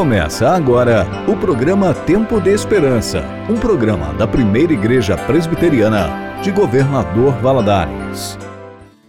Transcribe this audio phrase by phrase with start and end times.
[0.00, 7.34] Começa agora o programa Tempo de Esperança, um programa da primeira Igreja Presbiteriana de Governador
[7.42, 8.38] Valadares.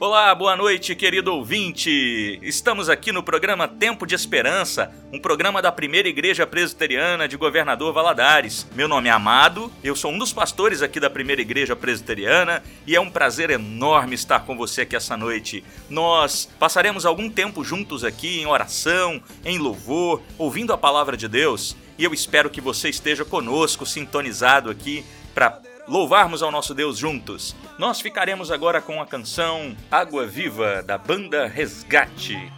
[0.03, 2.39] Olá, boa noite, querido ouvinte.
[2.41, 7.93] Estamos aqui no programa Tempo de Esperança, um programa da primeira Igreja Presbiteriana de Governador
[7.93, 8.65] Valadares.
[8.73, 12.95] Meu nome é Amado, eu sou um dos pastores aqui da primeira Igreja Presbiteriana e
[12.95, 15.63] é um prazer enorme estar com você aqui essa noite.
[15.87, 21.77] Nós passaremos algum tempo juntos aqui em oração, em louvor, ouvindo a palavra de Deus
[21.95, 27.55] e eu espero que você esteja conosco, sintonizado aqui para louvarmos ao nosso Deus juntos.
[27.77, 32.51] Nós ficaremos agora com a canção Água Viva da banda Resgate.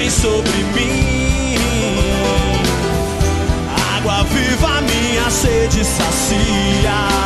[0.00, 1.56] Vem sobre mim.
[3.96, 7.19] Água viva, minha sede sacia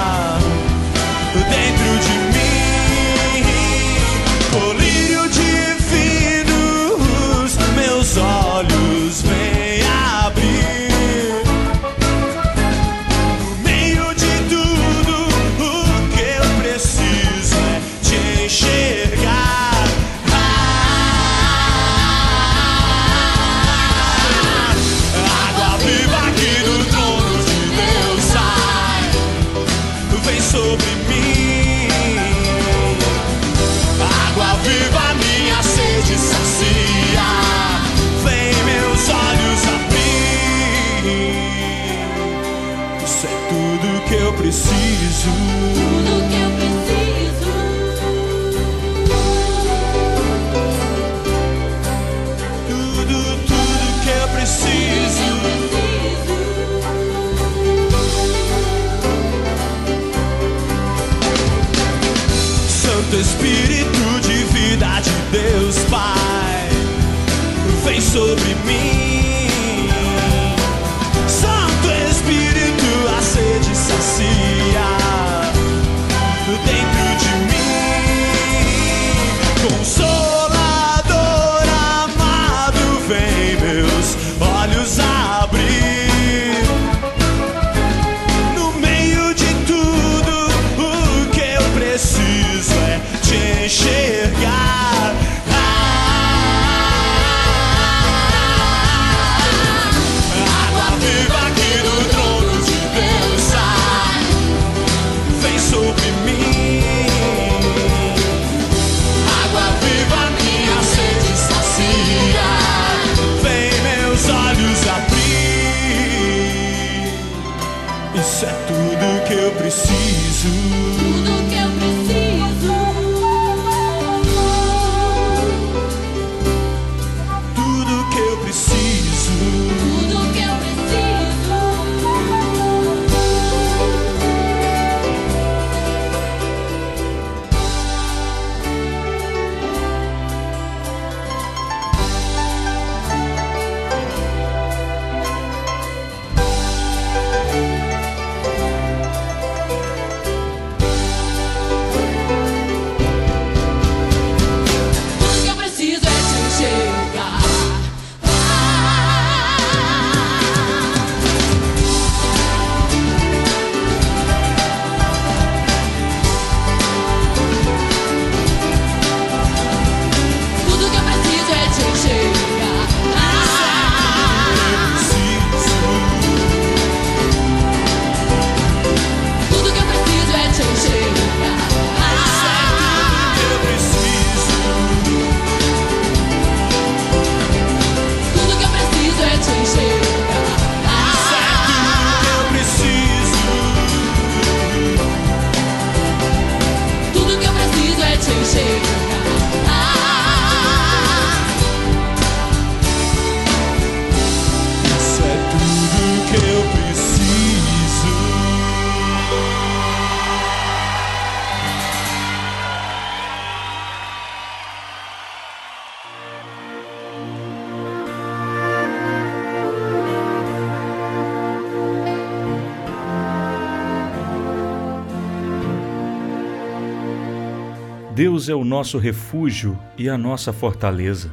[228.45, 231.33] Deus é o nosso refúgio e a nossa fortaleza,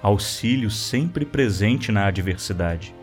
[0.00, 2.94] auxílio sempre presente na adversidade.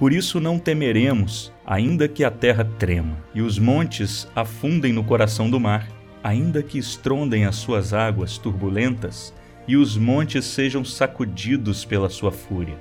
[0.00, 5.48] Por isso não temeremos, ainda que a terra trema e os montes afundem no coração
[5.48, 5.86] do mar,
[6.24, 9.32] ainda que estrondem as suas águas turbulentas
[9.68, 12.76] e os montes sejam sacudidos pela sua fúria.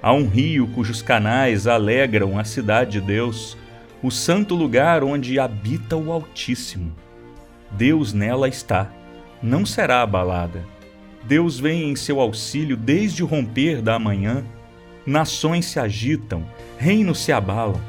[0.00, 3.58] Há um rio cujos canais alegram a cidade de Deus,
[4.02, 6.94] o santo lugar onde habita o Altíssimo.
[7.70, 8.90] Deus nela está,
[9.42, 10.64] não será abalada.
[11.24, 14.44] Deus vem em seu auxílio desde o romper da manhã.
[15.06, 16.44] Nações se agitam,
[16.78, 17.80] reinos se abalam.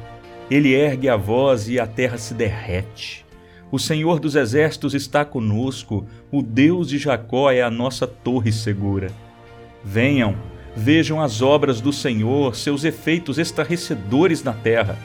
[0.50, 3.26] Ele ergue a voz e a terra se derrete.
[3.72, 9.12] O Senhor dos exércitos está conosco, o Deus de Jacó é a nossa torre segura.
[9.84, 10.36] Venham,
[10.76, 14.98] vejam as obras do Senhor, seus efeitos estarrecedores na terra.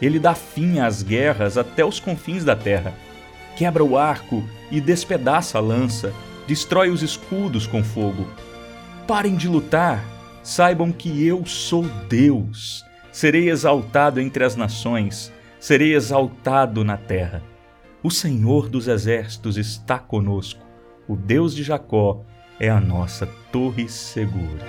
[0.00, 2.94] Ele dá fim às guerras até os confins da terra.
[3.58, 6.14] Quebra o arco e despedaça a lança,
[6.46, 8.24] destrói os escudos com fogo.
[9.04, 10.04] Parem de lutar,
[10.44, 12.84] saibam que eu sou Deus.
[13.10, 17.42] Serei exaltado entre as nações, serei exaltado na terra.
[18.00, 20.64] O Senhor dos exércitos está conosco.
[21.08, 22.24] O Deus de Jacó
[22.60, 24.64] é a nossa torre segura.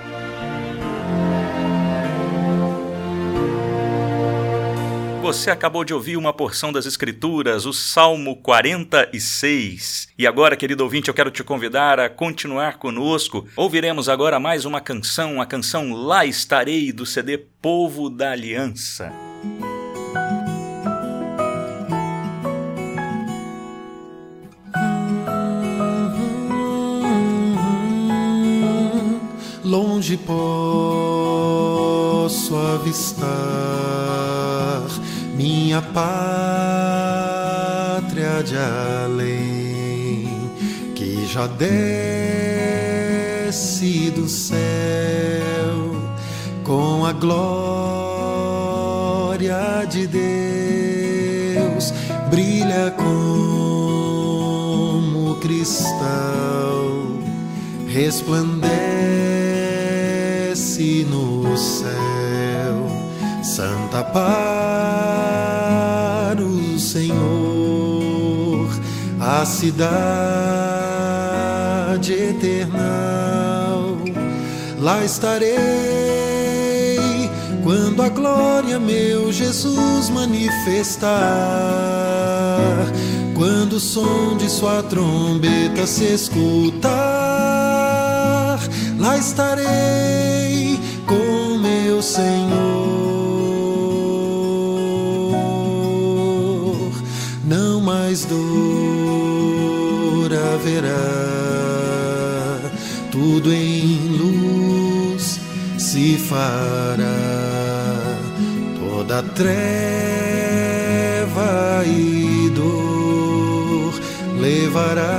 [5.21, 10.07] Você acabou de ouvir uma porção das Escrituras, o Salmo 46.
[10.17, 13.45] E agora, querido ouvinte, eu quero te convidar a continuar conosco.
[13.55, 19.13] Ouviremos agora mais uma canção, a canção Lá Estarei, do CD Povo da Aliança.
[29.63, 31.25] longe posso
[32.55, 34.28] avistar
[35.39, 36.03] minha pátria
[38.43, 38.57] de
[39.05, 40.27] além,
[40.93, 41.71] que já desce
[44.11, 44.59] do céu
[46.61, 47.45] com a glória
[49.89, 51.93] de Deus,
[52.29, 53.75] brilha como
[55.35, 56.83] cristal,
[57.87, 58.67] resplandece
[61.09, 62.18] no céu,
[63.59, 64.23] Santa para
[66.41, 68.69] o Senhor,
[69.19, 69.83] a cidade
[72.13, 73.97] eternal,
[74.79, 75.59] lá estarei
[77.61, 81.09] quando a glória meu Jesus manifestar,
[83.35, 86.87] quando o som de sua trombeta se escutar,
[88.97, 92.68] lá estarei com meu Senhor.
[106.29, 108.19] Fará,
[108.77, 109.49] toda treva
[111.87, 113.93] e dor
[114.39, 115.09] levará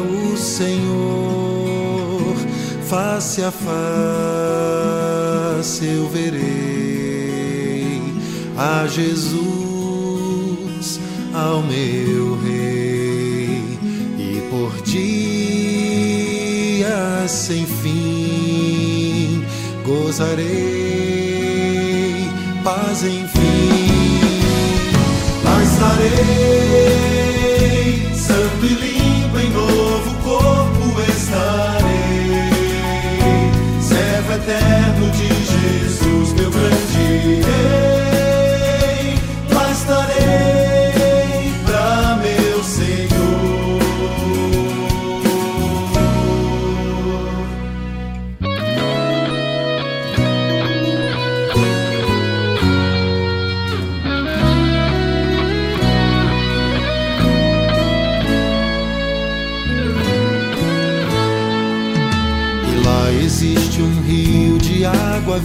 [0.00, 2.34] o Senhor.
[2.82, 3.70] Face a face
[5.86, 6.42] eu verei
[8.56, 9.38] a Jesus,
[11.32, 13.78] ao meu Rei,
[14.18, 15.30] e por dias
[17.30, 18.43] sem fim
[19.84, 20.94] gozarei
[22.64, 23.38] paz enfim.
[25.44, 26.08] Lá estarei,
[28.14, 32.50] santo e limpo em novo corpo estarei,
[33.80, 37.93] servo eterno de Jesus, meu grande rei.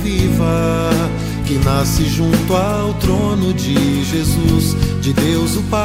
[0.10, 0.89] Viva
[1.46, 5.80] que nasce junto ao trono de Jesus, de Deus o Pai.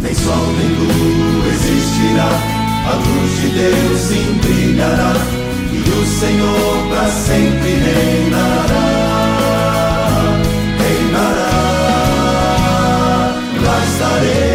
[0.00, 2.30] Nem sol nem lua existirá,
[2.86, 5.12] a luz de Deus sim brilhará,
[5.72, 8.88] e o Senhor para sempre reinará.
[10.78, 11.52] Reinará,
[13.64, 14.48] lá estarei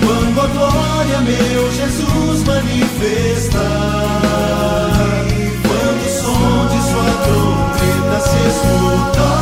[0.00, 3.95] quando a glória meu Jesus manifestar.
[8.44, 9.35] Trombeta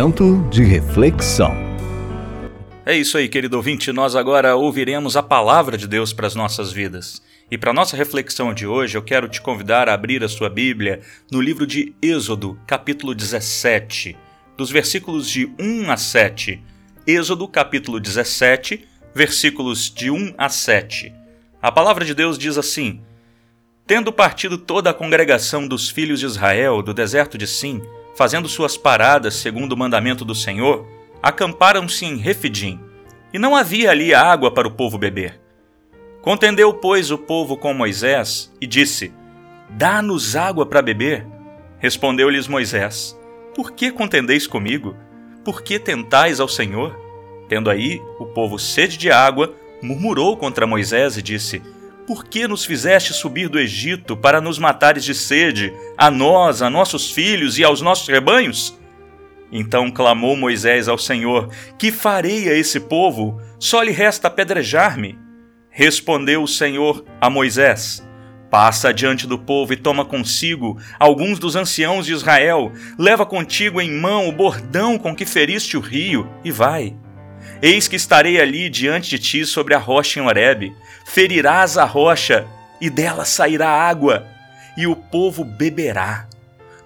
[0.00, 1.54] Momento de reflexão.
[2.86, 3.92] É isso aí, querido ouvinte.
[3.92, 7.20] Nós agora ouviremos a palavra de Deus para as nossas vidas.
[7.50, 11.00] E para nossa reflexão de hoje, eu quero te convidar a abrir a sua Bíblia
[11.30, 14.16] no livro de Êxodo, capítulo 17,
[14.56, 16.62] dos versículos de 1 a 7.
[17.06, 21.12] Êxodo, capítulo 17, versículos de 1 a 7.
[21.60, 23.02] A palavra de Deus diz assim:
[23.86, 27.82] Tendo partido toda a congregação dos filhos de Israel do deserto de Sim,
[28.14, 30.86] fazendo suas paradas segundo o mandamento do Senhor,
[31.22, 32.80] acamparam-se em Refidim,
[33.32, 35.40] e não havia ali água para o povo beber.
[36.20, 39.12] Contendeu, pois, o povo com Moisés e disse:
[39.70, 41.26] Dá-nos água para beber.
[41.78, 43.18] Respondeu-lhes Moisés:
[43.54, 44.94] Por que contendeis comigo?
[45.44, 46.98] Por que tentais ao Senhor?
[47.48, 51.62] Tendo aí o povo sede de água, murmurou contra Moisés e disse:
[52.10, 56.68] Por que nos fizeste subir do Egito para nos matares de sede, a nós, a
[56.68, 58.76] nossos filhos e aos nossos rebanhos?
[59.52, 61.48] Então clamou Moisés ao Senhor:
[61.78, 63.40] Que farei a esse povo?
[63.60, 65.20] Só lhe resta apedrejar-me.
[65.70, 68.04] Respondeu o Senhor a Moisés:
[68.50, 73.88] Passa adiante do povo e toma consigo alguns dos anciãos de Israel, leva contigo em
[73.88, 76.96] mão o bordão com que feriste o rio, e vai.
[77.62, 80.74] Eis que estarei ali diante de ti sobre a rocha em Horebe.
[81.04, 82.46] Ferirás a rocha,
[82.80, 84.26] e dela sairá água,
[84.76, 86.26] e o povo beberá.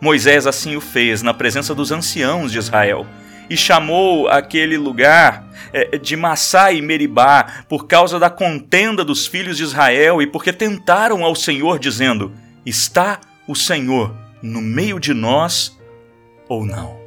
[0.01, 3.07] Moisés assim o fez na presença dos anciãos de Israel
[3.49, 9.57] e chamou aquele lugar é, de Massá e Meribá por causa da contenda dos filhos
[9.57, 12.33] de Israel e porque tentaram ao Senhor dizendo:
[12.65, 15.79] Está o Senhor no meio de nós
[16.49, 17.04] ou não?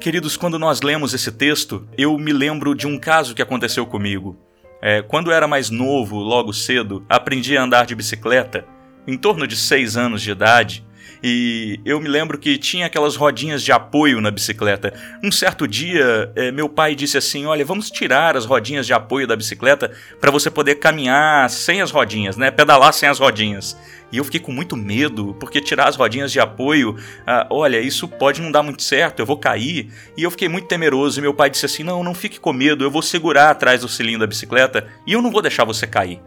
[0.00, 4.34] Queridos, quando nós lemos esse texto, eu me lembro de um caso que aconteceu comigo.
[4.80, 8.64] É, quando era mais novo, logo cedo, aprendi a andar de bicicleta,
[9.06, 10.86] em torno de seis anos de idade,
[11.22, 14.92] e eu me lembro que tinha aquelas rodinhas de apoio na bicicleta.
[15.22, 19.26] Um certo dia, é, meu pai disse assim: Olha, vamos tirar as rodinhas de apoio
[19.26, 22.50] da bicicleta para você poder caminhar sem as rodinhas, né?
[22.50, 23.76] Pedalar sem as rodinhas.
[24.12, 26.96] E eu fiquei com muito medo, porque tirar as rodinhas de apoio,
[27.26, 29.92] ah, olha, isso pode não dar muito certo, eu vou cair.
[30.16, 31.20] E eu fiquei muito temeroso.
[31.20, 33.88] E meu pai disse assim: Não, não fique com medo, eu vou segurar atrás do
[33.88, 36.20] cilindro da bicicleta e eu não vou deixar você cair.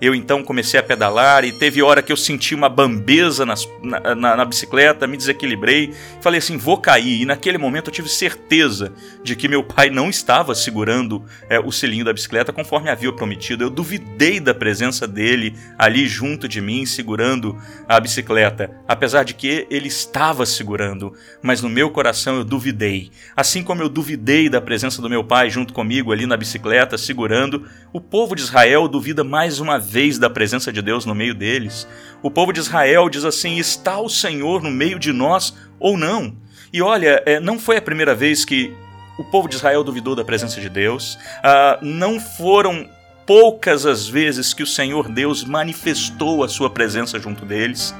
[0.00, 4.14] Eu então comecei a pedalar e teve hora que eu senti uma bambeza nas, na,
[4.14, 7.22] na, na, bicicleta, me desequilibrei, falei assim, vou cair.
[7.22, 11.70] E naquele momento eu tive certeza de que meu pai não estava segurando é, o
[11.70, 13.64] cilindro da bicicleta conforme havia prometido.
[13.64, 17.56] Eu duvidei da presença dele ali junto de mim, segurando
[17.88, 23.10] a bicicleta, apesar de que ele estava segurando, mas no meu coração eu duvidei.
[23.36, 27.66] Assim como eu duvidei da presença do meu pai junto comigo ali na bicicleta, segurando,
[27.92, 31.86] o povo de Israel duvida mais uma vez da presença de Deus no meio deles.
[32.22, 36.34] O povo de Israel diz assim: está o Senhor no meio de nós ou não?
[36.72, 38.72] E olha, é, não foi a primeira vez que
[39.18, 42.88] o povo de Israel duvidou da presença de Deus, ah, não foram
[43.26, 47.94] poucas as vezes que o Senhor Deus manifestou a sua presença junto deles.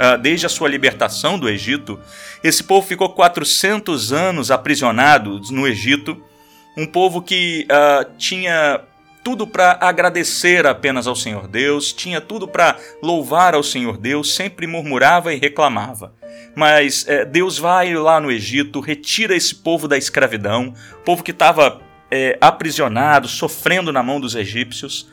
[0.00, 2.00] Uh, desde a sua libertação do Egito,
[2.42, 6.16] esse povo ficou 400 anos aprisionado no Egito,
[6.74, 8.80] um povo que uh, tinha
[9.22, 14.66] tudo para agradecer apenas ao Senhor Deus, tinha tudo para louvar ao Senhor Deus, sempre
[14.66, 16.14] murmurava e reclamava.
[16.54, 20.74] Mas é, Deus vai lá no Egito, retira esse povo da escravidão,
[21.04, 25.08] povo que estava é, aprisionado, sofrendo na mão dos egípcios,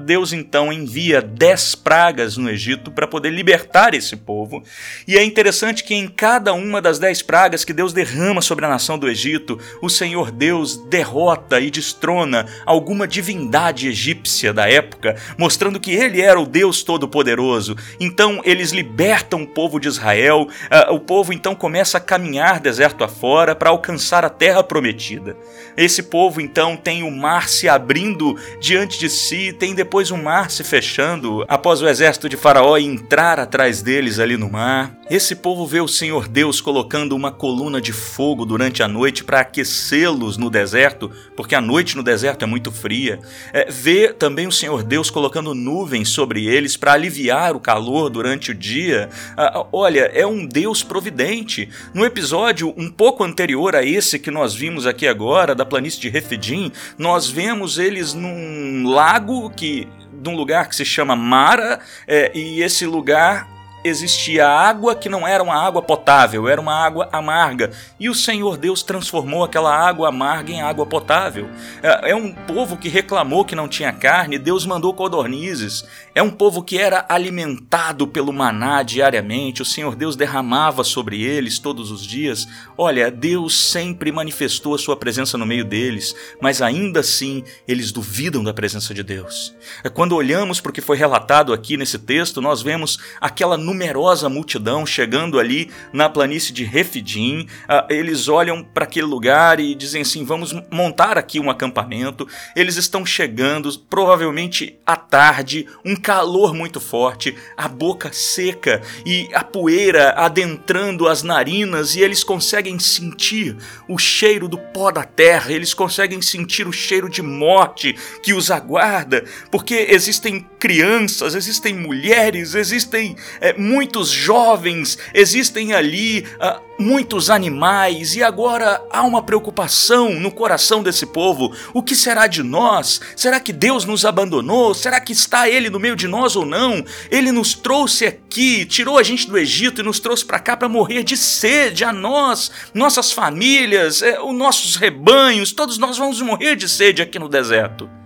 [0.00, 4.62] Deus então envia dez pragas no Egito para poder libertar esse povo.
[5.06, 8.68] E é interessante que em cada uma das dez pragas que Deus derrama sobre a
[8.68, 15.78] nação do Egito, o Senhor Deus derrota e destrona alguma divindade egípcia da época, mostrando
[15.78, 17.76] que ele era o Deus Todo-Poderoso.
[18.00, 23.04] Então eles libertam o povo de Israel, ah, o povo então começa a caminhar deserto
[23.04, 25.36] afora para alcançar a terra prometida.
[25.76, 30.50] Esse povo então tem o mar se abrindo diante de si, tem depois o mar
[30.50, 34.96] se fechando após o exército de Faraó entrar atrás deles ali no mar.
[35.10, 39.40] Esse povo vê o Senhor Deus colocando uma coluna de fogo durante a noite para
[39.40, 43.18] aquecê-los no deserto, porque a noite no deserto é muito fria.
[43.52, 48.50] É, vê também o Senhor Deus colocando nuvens sobre eles para aliviar o calor durante
[48.50, 49.08] o dia.
[49.36, 51.68] Ah, olha, é um Deus providente.
[51.94, 56.08] No episódio um pouco anterior a esse que nós vimos aqui agora, da planície de
[56.08, 62.30] Refidim, nós vemos eles num lago que de um lugar que se chama Mara, é,
[62.34, 63.48] e esse lugar
[63.88, 67.70] existia água que não era uma água potável, era uma água amarga.
[67.98, 71.48] E o Senhor Deus transformou aquela água amarga em água potável.
[71.82, 75.84] É, é um povo que reclamou que não tinha carne, Deus mandou codornizes.
[76.14, 81.58] É um povo que era alimentado pelo maná diariamente, o Senhor Deus derramava sobre eles
[81.58, 82.46] todos os dias.
[82.76, 88.42] Olha, Deus sempre manifestou a sua presença no meio deles, mas ainda assim eles duvidam
[88.42, 89.54] da presença de Deus.
[89.82, 94.28] É, quando olhamos para o que foi relatado aqui nesse texto, nós vemos aquela numerosa
[94.28, 97.46] multidão chegando ali na planície de Refidim.
[97.68, 102.26] Ah, eles olham para aquele lugar e dizem assim: vamos montar aqui um acampamento.
[102.56, 109.44] Eles estão chegando, provavelmente à tarde, um calor muito forte, a boca seca e a
[109.44, 113.56] poeira adentrando as narinas, e eles conseguem sentir
[113.88, 118.50] o cheiro do pó da terra, eles conseguem sentir o cheiro de morte que os
[118.50, 126.24] aguarda, porque existem crianças, existem mulheres, existem é, muitos jovens, existem ali.
[126.40, 131.52] Uh, muitos animais e agora há uma preocupação no coração desse povo.
[131.74, 133.00] O que será de nós?
[133.16, 134.72] Será que Deus nos abandonou?
[134.74, 136.84] Será que está Ele no meio de nós ou não?
[137.10, 140.68] Ele nos trouxe aqui, tirou a gente do Egito e nos trouxe para cá para
[140.68, 146.54] morrer de sede, a nós, nossas famílias, é, os nossos rebanhos, todos nós vamos morrer
[146.54, 147.97] de sede aqui no deserto.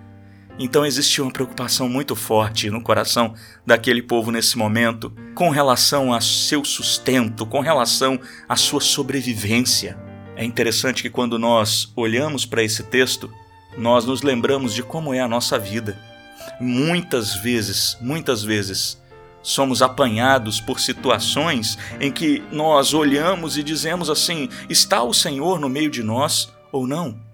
[0.64, 3.34] Então existia uma preocupação muito forte no coração
[3.66, 8.16] daquele povo nesse momento com relação a seu sustento, com relação
[8.48, 9.98] à sua sobrevivência.
[10.36, 13.28] É interessante que quando nós olhamos para esse texto,
[13.76, 15.98] nós nos lembramos de como é a nossa vida.
[16.60, 19.02] Muitas vezes, muitas vezes,
[19.42, 25.68] somos apanhados por situações em que nós olhamos e dizemos assim: está o Senhor no
[25.68, 27.31] meio de nós ou não?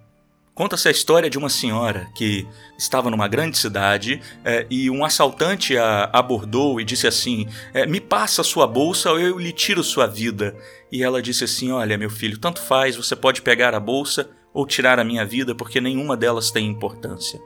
[0.59, 2.45] Conta-se a história de uma senhora que
[2.77, 8.01] estava numa grande cidade é, e um assaltante a abordou e disse assim: é, Me
[8.01, 10.57] passa sua bolsa ou eu lhe tiro sua vida.
[10.91, 14.67] E ela disse assim: Olha, meu filho, tanto faz, você pode pegar a bolsa ou
[14.67, 17.41] tirar a minha vida, porque nenhuma delas tem importância.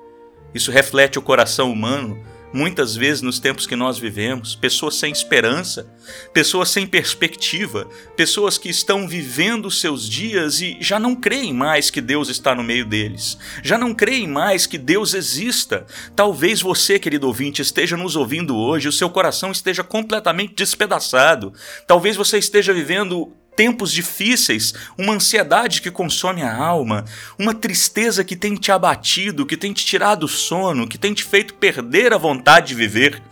[0.54, 2.18] Isso reflete o coração humano
[2.52, 5.86] Muitas vezes, nos tempos que nós vivemos, pessoas sem esperança,
[6.32, 12.00] pessoas sem perspectiva, pessoas que estão vivendo seus dias e já não creem mais que
[12.00, 15.86] Deus está no meio deles, já não creem mais que Deus exista.
[16.14, 21.52] Talvez você, querido ouvinte, esteja nos ouvindo hoje, o seu coração esteja completamente despedaçado.
[21.86, 27.04] Talvez você esteja vivendo tempos difíceis, uma ansiedade que consome a alma,
[27.38, 31.24] uma tristeza que tem te abatido, que tem te tirado o sono, que tem te
[31.24, 33.22] feito perder a vontade de viver.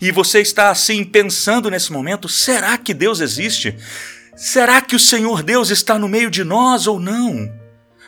[0.00, 3.76] E você está assim pensando nesse momento: será que Deus existe?
[4.36, 7.59] Será que o Senhor Deus está no meio de nós ou não?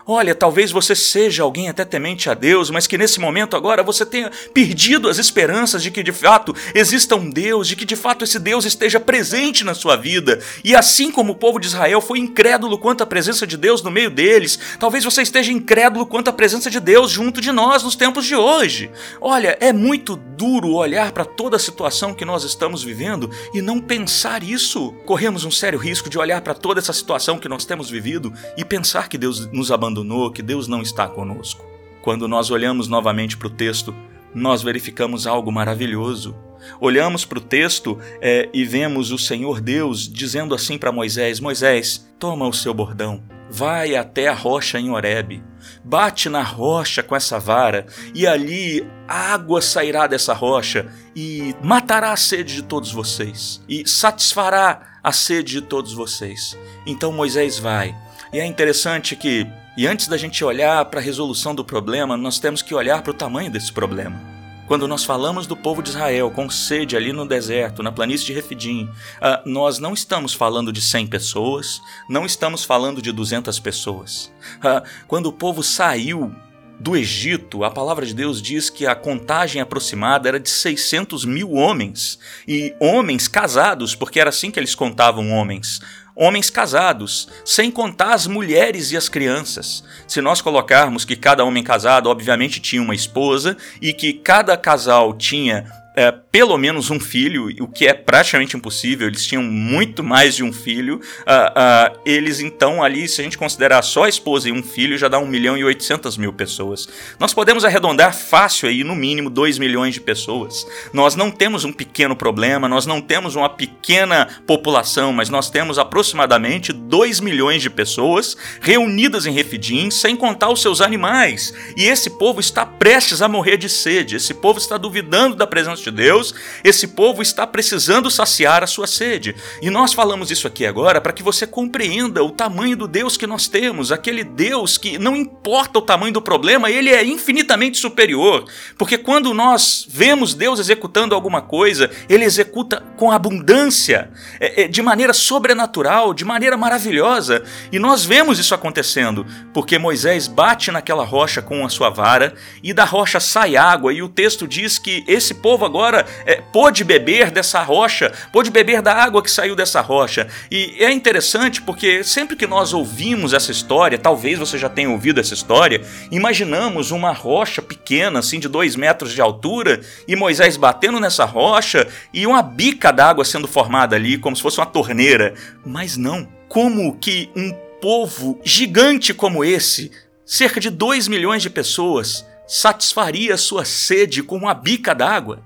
[0.05, 4.05] Olha, talvez você seja alguém até temente a Deus, mas que nesse momento agora você
[4.05, 8.25] tenha perdido as esperanças de que de fato exista um Deus, de que de fato
[8.25, 10.41] esse Deus esteja presente na sua vida.
[10.65, 13.93] E assim como o povo de Israel foi incrédulo quanto à presença de Deus no
[13.93, 17.95] meio deles, talvez você esteja incrédulo quanto à presença de Deus junto de nós nos
[17.95, 18.91] tempos de hoje.
[19.21, 23.81] Olha, é muito duro olhar para toda a situação que nós estamos vivendo e não
[23.81, 24.93] pensar isso.
[25.07, 28.65] Corremos um sério risco de olhar para toda essa situação que nós temos vivido e
[28.65, 31.65] pensar que Deus nos abandonou abandonou, que Deus não está conosco.
[32.01, 33.95] Quando nós olhamos novamente para o texto,
[34.35, 36.35] nós verificamos algo maravilhoso.
[36.81, 42.09] Olhamos para o texto é, e vemos o Senhor Deus dizendo assim para Moisés: Moisés,
[42.19, 45.43] toma o seu bordão, vai até a rocha em Horebe,
[45.85, 52.17] bate na rocha com essa vara, e ali água sairá dessa rocha e matará a
[52.17, 56.57] sede de todos vocês, e satisfará a sede de todos vocês.
[56.87, 57.95] Então Moisés vai.
[58.33, 62.39] E é interessante que e antes da gente olhar para a resolução do problema, nós
[62.39, 64.21] temos que olhar para o tamanho desse problema.
[64.67, 68.33] Quando nós falamos do povo de Israel com sede ali no deserto, na planície de
[68.35, 74.33] Refidim, uh, nós não estamos falando de 100 pessoas, não estamos falando de 200 pessoas.
[74.59, 76.35] Uh, quando o povo saiu
[76.79, 81.53] do Egito, a palavra de Deus diz que a contagem aproximada era de 600 mil
[81.53, 82.19] homens.
[82.47, 85.81] E homens casados, porque era assim que eles contavam homens
[86.23, 89.83] homens casados, sem contar as mulheres e as crianças.
[90.07, 95.15] Se nós colocarmos que cada homem casado, obviamente, tinha uma esposa e que cada casal
[95.15, 100.35] tinha é, pelo menos um filho, o que é praticamente impossível, eles tinham muito mais
[100.35, 100.97] de um filho.
[100.97, 104.97] Uh, uh, eles então ali, se a gente considerar só a esposa e um filho,
[104.97, 106.89] já dá 1 milhão e 800 mil pessoas.
[107.21, 110.67] Nós podemos arredondar fácil aí, no mínimo, 2 milhões de pessoas.
[110.93, 115.79] Nós não temos um pequeno problema, nós não temos uma pequena população, mas nós temos
[115.79, 121.53] aproximadamente 2 milhões de pessoas reunidas em Refidim, sem contar os seus animais.
[121.77, 125.82] E esse povo está prestes a morrer de sede, esse povo está duvidando da presença
[125.85, 129.35] de Deus, esse povo está precisando saciar a sua sede.
[129.61, 133.27] E nós falamos isso aqui agora para que você compreenda o tamanho do Deus que
[133.27, 138.45] nós temos, aquele Deus que não importa o tamanho do problema, ele é infinitamente superior.
[138.79, 144.83] Porque quando nós vemos Deus executando alguma coisa, ele executa com abundância, é, é, de
[144.83, 147.43] maneira sobrenatural, de maneira maravilhosa.
[147.71, 152.73] E nós vemos isso acontecendo, porque Moisés bate naquela rocha com a sua vara e
[152.73, 157.31] da rocha sai água, e o texto diz que esse povo agora é, pôde beber
[157.31, 160.29] dessa rocha, pôde beber da água que saiu dessa rocha.
[160.51, 165.19] E é interessante porque sempre que nós ouvimos essa história, talvez você já tenha ouvido
[165.19, 165.81] essa história,
[166.11, 171.89] imaginamos uma rocha pequena, assim, de dois metros de altura, e Moisés batendo nessa rocha
[172.13, 175.33] e uma bica d'água sendo formada ali, como se fosse uma torneira.
[175.65, 176.29] Mas não.
[176.49, 179.91] Como que um povo gigante como esse,
[180.27, 185.43] cerca de 2 milhões de pessoas, satisfaria sua sede com uma bica d'água?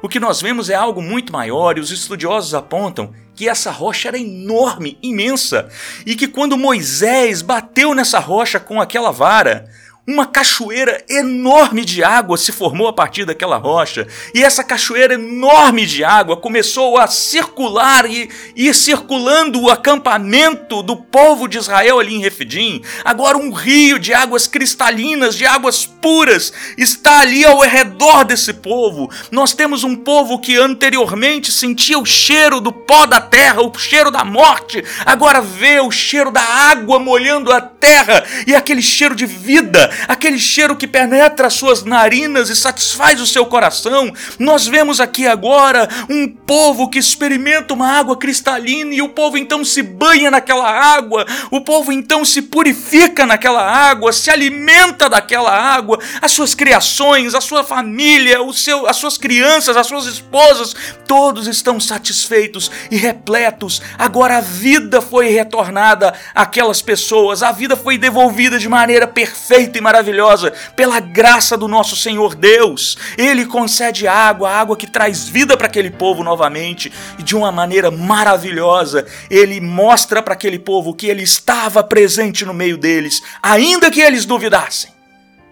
[0.00, 4.08] O que nós vemos é algo muito maior e os estudiosos apontam que essa rocha
[4.08, 5.68] era enorme, imensa,
[6.04, 9.68] e que quando Moisés bateu nessa rocha com aquela vara,
[10.08, 15.84] uma cachoeira enorme de água se formou a partir daquela rocha, e essa cachoeira enorme
[15.84, 22.14] de água começou a circular e ir circulando o acampamento do povo de Israel ali
[22.14, 22.82] em Refidim.
[23.04, 29.10] Agora um rio de águas cristalinas, de águas puras, está ali ao redor desse povo.
[29.30, 34.10] Nós temos um povo que anteriormente sentia o cheiro do pó da terra, o cheiro
[34.10, 39.26] da morte, agora vê o cheiro da água molhando a terra e aquele cheiro de
[39.26, 44.12] vida aquele cheiro que penetra as suas narinas e satisfaz o seu coração.
[44.38, 49.64] Nós vemos aqui agora um povo que experimenta uma água cristalina e o povo então
[49.64, 55.87] se banha naquela água, o povo então se purifica naquela água, se alimenta daquela água,
[56.20, 60.74] as suas criações, a sua família, o seu, as suas crianças, as suas esposas,
[61.06, 63.80] todos estão satisfeitos e repletos.
[63.98, 69.80] Agora a vida foi retornada àquelas pessoas, a vida foi devolvida de maneira perfeita e
[69.80, 72.96] maravilhosa pela graça do nosso Senhor Deus.
[73.16, 77.90] Ele concede água, água que traz vida para aquele povo novamente e de uma maneira
[77.90, 79.06] maravilhosa.
[79.30, 84.24] Ele mostra para aquele povo que ele estava presente no meio deles, ainda que eles
[84.24, 84.97] duvidassem.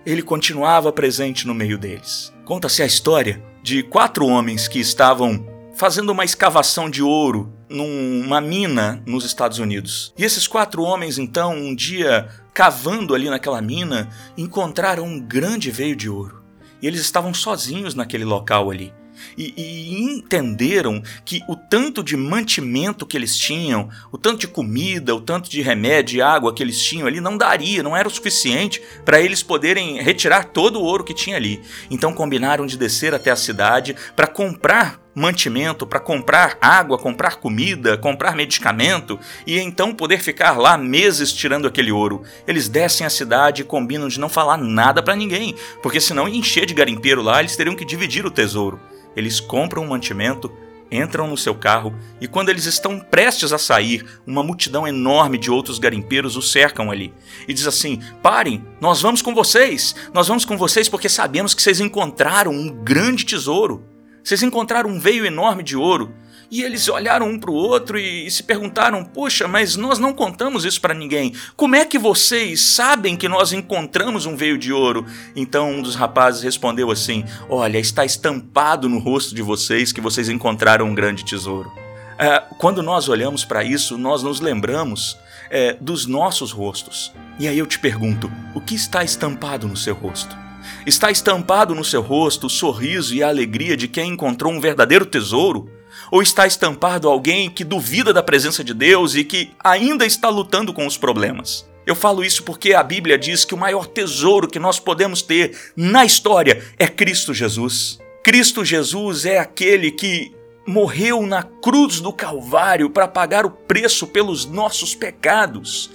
[0.07, 2.33] Ele continuava presente no meio deles.
[2.45, 9.03] Conta-se a história de quatro homens que estavam fazendo uma escavação de ouro numa mina
[9.05, 10.15] nos Estados Unidos.
[10.17, 15.97] E esses quatro homens, então, um dia cavando ali naquela mina, encontraram um grande veio
[15.97, 16.41] de ouro.
[16.81, 18.95] E eles estavam sozinhos naquele local ali
[19.37, 25.15] e, e, entenderam que o tanto de mantimento que eles tinham, o tanto de comida,
[25.15, 28.11] o tanto de remédio e água que eles tinham ali não daria, não era o
[28.11, 31.63] suficiente para eles poderem retirar todo o ouro que tinha ali.
[31.91, 37.97] Então combinaram de descer até a cidade para comprar mantimento, para comprar água, comprar comida,
[37.97, 42.23] comprar medicamento e então poder ficar lá meses tirando aquele ouro.
[42.47, 46.37] Eles descem a cidade e combinam de não falar nada para ninguém, porque senão ia
[46.37, 48.79] encher de garimpeiro lá, eles teriam que dividir o tesouro.
[49.17, 50.53] Eles compram um mantimento,
[50.91, 55.51] entram no seu carro e, quando eles estão prestes a sair, uma multidão enorme de
[55.51, 57.13] outros garimpeiros os cercam ali
[57.49, 61.63] e diz assim: Parem, nós vamos com vocês, nós vamos com vocês porque sabemos que
[61.63, 63.85] vocês encontraram um grande tesouro.
[64.23, 66.13] Vocês encontraram um veio enorme de ouro
[66.51, 70.13] e eles olharam um para o outro e, e, se perguntaram: Puxa, mas nós não
[70.13, 71.35] contamos isso para ninguém.
[71.57, 75.07] Como é que vocês sabem que nós encontramos um veio de ouro?
[75.35, 80.29] Então um dos rapazes respondeu assim: Olha, está estampado no rosto de vocês que vocês
[80.29, 81.71] encontraram um grande tesouro.
[82.19, 85.19] É, quando nós olhamos para isso, nós nos lembramos
[85.51, 87.13] é, dos nossos rostos.
[87.39, 90.37] E aí eu te pergunto: o que está estampado no seu rosto?
[90.85, 95.05] Está estampado no seu rosto o sorriso e a alegria de quem encontrou um verdadeiro
[95.05, 95.71] tesouro?
[96.11, 100.73] Ou está estampado alguém que duvida da presença de Deus e que ainda está lutando
[100.73, 101.67] com os problemas?
[101.87, 105.57] Eu falo isso porque a Bíblia diz que o maior tesouro que nós podemos ter
[105.77, 107.99] na história é Cristo Jesus.
[108.25, 110.35] Cristo Jesus é aquele que
[110.67, 115.91] morreu na cruz do Calvário para pagar o preço pelos nossos pecados.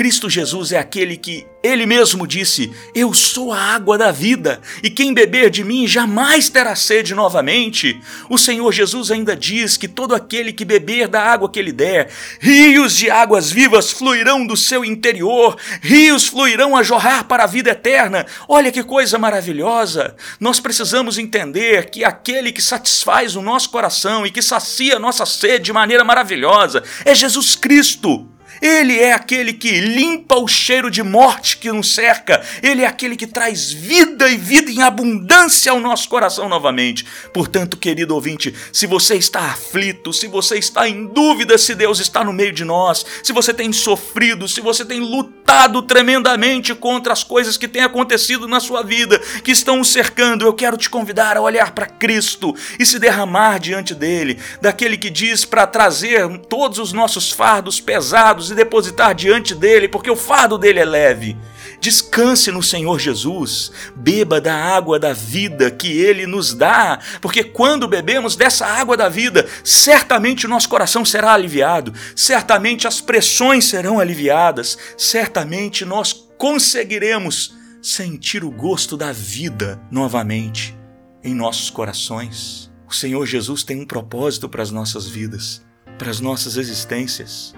[0.00, 4.88] Cristo Jesus é aquele que ele mesmo disse: Eu sou a água da vida, e
[4.88, 8.00] quem beber de mim jamais terá sede novamente.
[8.30, 12.08] O Senhor Jesus ainda diz que todo aquele que beber da água que ele der,
[12.40, 17.68] rios de águas vivas fluirão do seu interior, rios fluirão a jorrar para a vida
[17.68, 18.24] eterna.
[18.48, 20.16] Olha que coisa maravilhosa!
[20.40, 25.64] Nós precisamos entender que aquele que satisfaz o nosso coração e que sacia nossa sede
[25.64, 28.26] de maneira maravilhosa é Jesus Cristo.
[28.60, 32.42] Ele é aquele que limpa o cheiro de morte que nos cerca.
[32.62, 37.06] Ele é aquele que traz vida e vida em abundância ao nosso coração novamente.
[37.32, 42.24] Portanto, querido ouvinte, se você está aflito, se você está em dúvida se Deus está
[42.24, 47.22] no meio de nós, se você tem sofrido, se você tem lutado tremendamente contra as
[47.22, 51.36] coisas que têm acontecido na sua vida, que estão o cercando, eu quero te convidar
[51.36, 56.78] a olhar para Cristo e se derramar diante dele, daquele que diz para trazer todos
[56.78, 61.36] os nossos fardos pesados e depositar diante dele, porque o fardo dele é leve.
[61.80, 67.88] Descanse no Senhor Jesus, beba da água da vida que ele nos dá, porque quando
[67.88, 73.98] bebemos dessa água da vida, certamente o nosso coração será aliviado, certamente as pressões serão
[73.98, 80.76] aliviadas, certamente nós conseguiremos sentir o gosto da vida novamente
[81.24, 82.70] em nossos corações.
[82.86, 85.64] O Senhor Jesus tem um propósito para as nossas vidas,
[85.96, 87.54] para as nossas existências.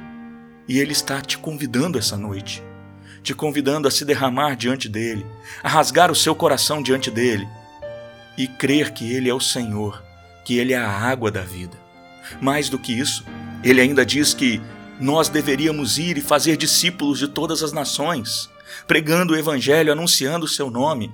[0.73, 2.63] E Ele está te convidando essa noite,
[3.23, 5.27] te convidando a se derramar diante dele,
[5.63, 7.47] a rasgar o seu coração diante dele
[8.39, 10.03] e crer que Ele é o Senhor,
[10.47, 11.77] que Ele é a água da vida.
[12.41, 13.23] Mais do que isso,
[13.63, 14.63] Ele ainda diz que
[14.99, 18.49] nós deveríamos ir e fazer discípulos de todas as nações,
[18.89, 21.13] pregando o Evangelho, anunciando o seu nome.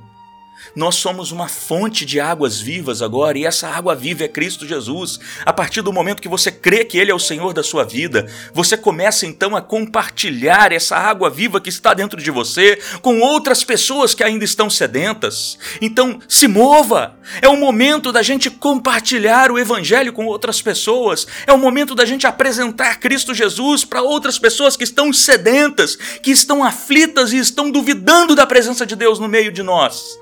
[0.75, 5.19] Nós somos uma fonte de águas vivas agora, e essa água viva é Cristo Jesus.
[5.45, 8.27] A partir do momento que você crê que Ele é o Senhor da sua vida,
[8.53, 13.65] você começa então a compartilhar essa água viva que está dentro de você com outras
[13.65, 15.59] pessoas que ainda estão sedentas.
[15.81, 17.17] Então, se mova!
[17.43, 21.27] É o momento da gente compartilhar o Evangelho com outras pessoas.
[21.47, 26.31] É o momento da gente apresentar Cristo Jesus para outras pessoas que estão sedentas, que
[26.31, 30.19] estão aflitas e estão duvidando da presença de Deus no meio de nós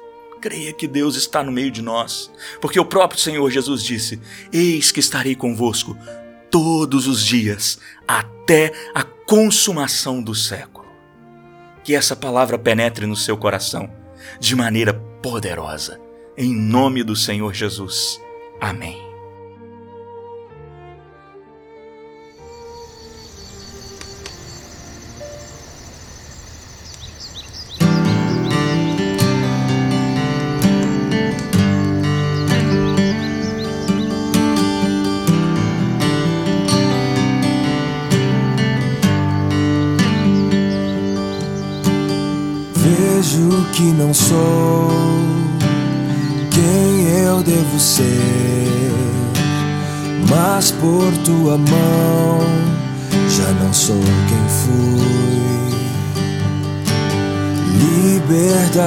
[0.46, 2.30] creia que Deus está no meio de nós,
[2.61, 4.20] porque o próprio Senhor Jesus disse:
[4.52, 5.98] Eis que estarei convosco
[6.48, 10.87] todos os dias, até a consumação do século.
[11.82, 13.90] Que essa palavra penetre no seu coração
[14.38, 16.00] de maneira poderosa,
[16.37, 18.20] em nome do Senhor Jesus.
[18.61, 19.06] Amém.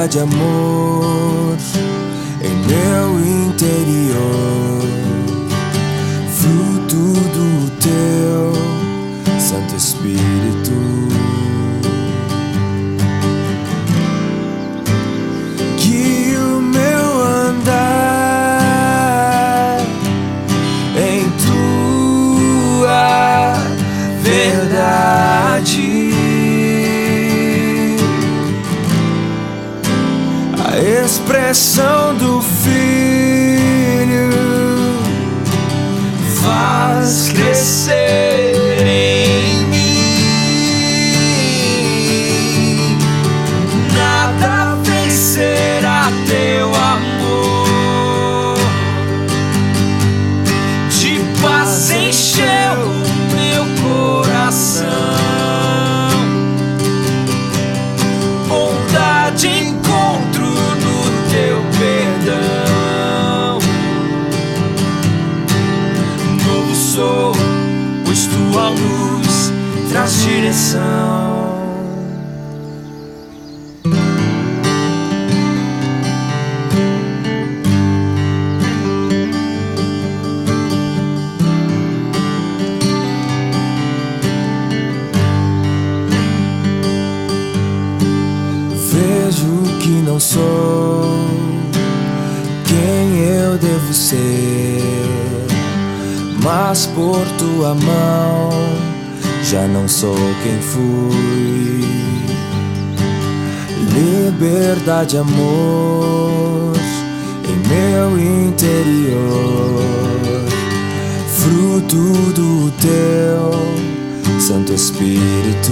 [0.09, 0.88] Liberdade, amor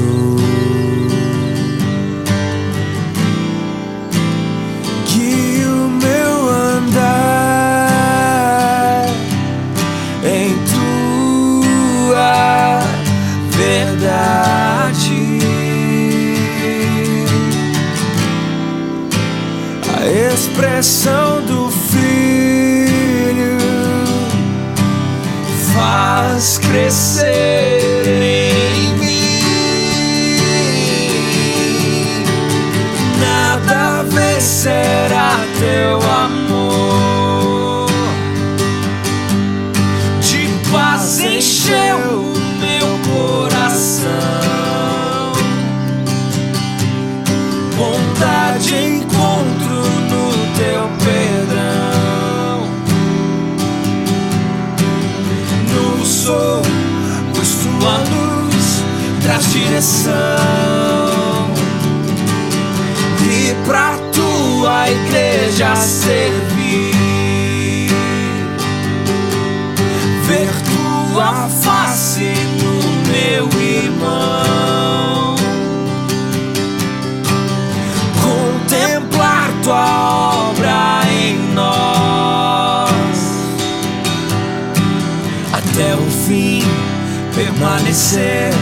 [0.08, 0.67] Espírito.
[59.78, 60.14] Direção.
[63.22, 66.96] E pra tua igreja servir.
[70.26, 75.36] Ver tua face no meu irmão.
[78.22, 82.88] Contemplar tua obra em nós.
[85.54, 86.64] Até o fim
[87.36, 88.57] permanecer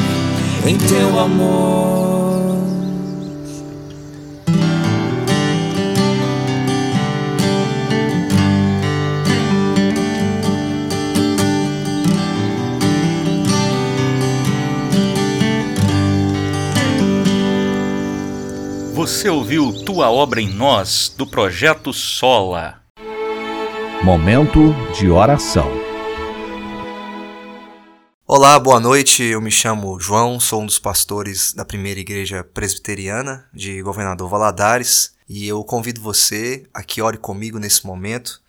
[0.67, 2.36] em teu amor.
[18.93, 22.82] Você ouviu Tua Obra em Nós, do projeto Sola.
[24.04, 25.85] Momento de oração.
[28.38, 29.24] Olá, boa noite.
[29.24, 35.15] Eu me chamo João, sou um dos pastores da primeira igreja presbiteriana de Governador Valadares
[35.28, 38.41] e eu convido você a que ore comigo nesse momento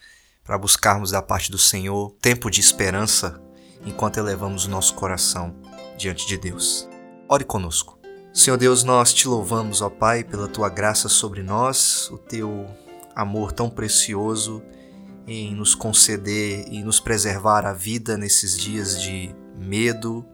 [0.42, 3.40] para buscarmos da parte do Senhor tempo de esperança
[3.86, 5.54] enquanto elevamos o nosso coração
[5.96, 6.88] diante de Deus.
[7.28, 7.96] Ore conosco.
[8.34, 12.66] Senhor Deus, nós te louvamos, ó Pai, pela tua graça sobre nós, o teu
[13.14, 14.60] amor tão precioso
[15.28, 20.24] em nos conceder e nos preservar a vida nesses dias de medo,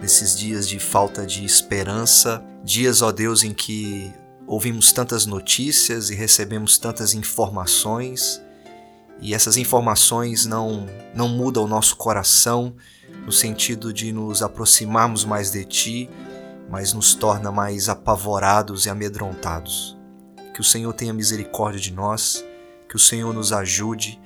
[0.00, 4.12] nesses dias de falta de esperança, dias, ó Deus, em que
[4.46, 8.42] ouvimos tantas notícias e recebemos tantas informações,
[9.20, 12.74] e essas informações não não mudam o nosso coração
[13.24, 16.10] no sentido de nos aproximarmos mais de ti,
[16.68, 19.96] mas nos torna mais apavorados e amedrontados.
[20.52, 22.44] Que o Senhor tenha misericórdia de nós,
[22.88, 24.20] que o Senhor nos ajude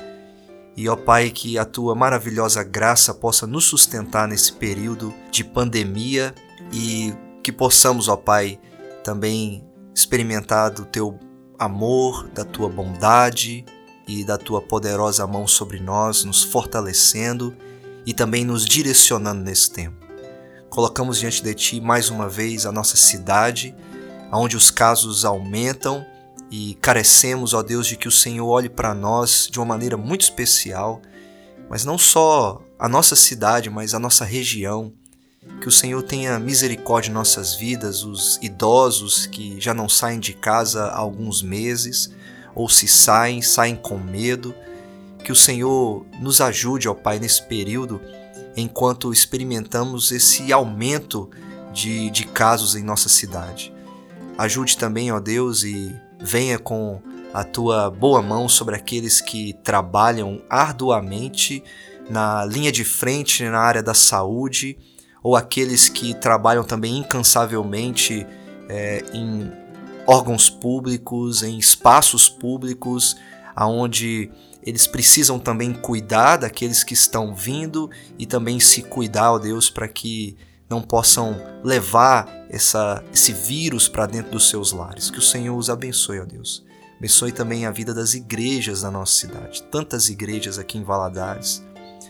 [0.79, 6.33] e, ó Pai, que a tua maravilhosa graça possa nos sustentar nesse período de pandemia
[6.73, 7.13] e
[7.43, 8.61] que possamos, ó Pai,
[9.03, 11.19] também experimentar do teu
[11.59, 13.65] amor, da tua bondade
[14.07, 17.57] e da tua poderosa mão sobre nós, nos fortalecendo
[18.07, 20.07] e também nos direcionando nesse tempo.
[20.71, 23.75] Colocamos diante de ti mais uma vez a nossa cidade,
[24.33, 26.07] onde os casos aumentam
[26.51, 30.23] e carecemos, ó Deus, de que o Senhor olhe para nós de uma maneira muito
[30.23, 31.03] especial,
[31.69, 34.93] mas não só a nossa cidade, mas a nossa região.
[35.61, 40.33] Que o Senhor tenha misericórdia em nossas vidas, os idosos que já não saem de
[40.33, 42.11] casa há alguns meses,
[42.55, 44.55] ou se saem, saem com medo.
[45.23, 48.01] Que o Senhor nos ajude, ó Pai, nesse período,
[48.57, 51.31] enquanto experimentamos esse aumento
[51.73, 53.73] de, de casos em nossa cidade.
[54.37, 57.01] Ajude também, ó Deus, e venha com
[57.33, 61.63] a tua boa mão sobre aqueles que trabalham arduamente
[62.09, 64.79] na linha de frente na área da saúde,
[65.23, 68.27] ou aqueles que trabalham também incansavelmente
[68.69, 69.51] é, em
[70.07, 73.17] órgãos públicos, em espaços públicos,
[73.55, 74.31] aonde
[74.63, 79.89] eles precisam também cuidar daqueles que estão vindo e também se cuidar, ó Deus, para
[79.89, 80.37] que
[80.69, 85.11] não possam levar essa, esse vírus para dentro dos seus lares.
[85.11, 86.65] Que o Senhor os abençoe, ó Deus.
[86.99, 89.63] Abençoe também a vida das igrejas da nossa cidade.
[89.65, 91.65] Tantas igrejas aqui em Valadares,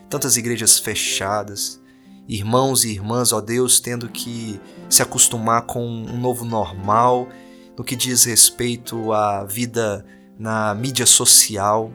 [0.09, 1.81] tantas igrejas fechadas,
[2.27, 7.29] irmãos e irmãs, ó Deus, tendo que se acostumar com um novo normal
[7.77, 10.05] no que diz respeito à vida
[10.37, 11.93] na mídia social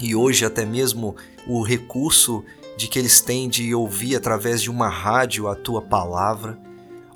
[0.00, 1.14] e hoje até mesmo
[1.46, 2.42] o recurso
[2.76, 6.58] de que eles têm de ouvir através de uma rádio a tua palavra.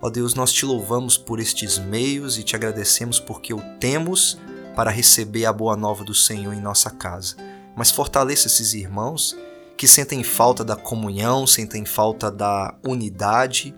[0.00, 4.38] Ó Deus, nós te louvamos por estes meios e te agradecemos porque o temos
[4.74, 7.36] para receber a boa nova do Senhor em nossa casa.
[7.76, 9.36] Mas fortaleça esses irmãos
[9.76, 13.74] que sentem falta da comunhão, sentem falta da unidade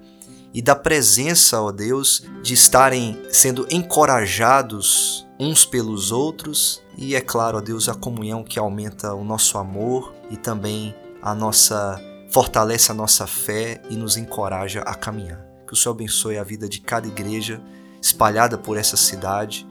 [0.54, 7.58] e da presença, ó Deus, de estarem sendo encorajados uns pelos outros e, é claro,
[7.58, 12.00] ó Deus, a comunhão que aumenta o nosso amor e também a nossa
[12.32, 15.46] fortalece a nossa fé e nos encoraja a caminhar.
[15.66, 17.60] Que o Senhor abençoe a vida de cada igreja
[18.00, 19.66] espalhada por essa cidade,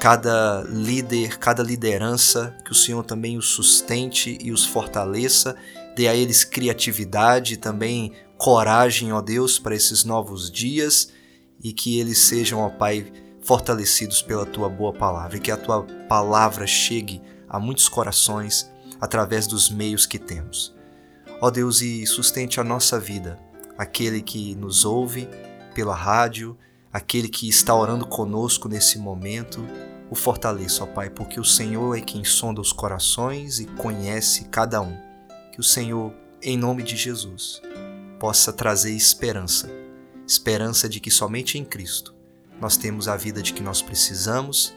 [0.00, 5.56] cada líder, cada liderança, que o Senhor também os sustente e os fortaleça,
[5.96, 11.12] dê a eles criatividade e também coragem, ó Deus, para esses novos dias
[11.62, 15.82] e que eles sejam, ó Pai, fortalecidos pela tua boa palavra e que a tua
[16.08, 18.70] palavra chegue a muitos corações
[19.00, 20.79] através dos meios que temos.
[21.40, 23.38] Ó Deus, e sustente a nossa vida,
[23.78, 25.28] aquele que nos ouve
[25.74, 26.56] pela rádio,
[26.92, 29.64] aquele que está orando conosco nesse momento,
[30.10, 34.82] o fortaleça, ó Pai, porque o Senhor é quem sonda os corações e conhece cada
[34.82, 34.96] um.
[35.52, 36.12] Que o Senhor,
[36.42, 37.62] em nome de Jesus,
[38.18, 39.70] possa trazer esperança
[40.30, 42.14] esperança de que somente em Cristo
[42.60, 44.72] nós temos a vida de que nós precisamos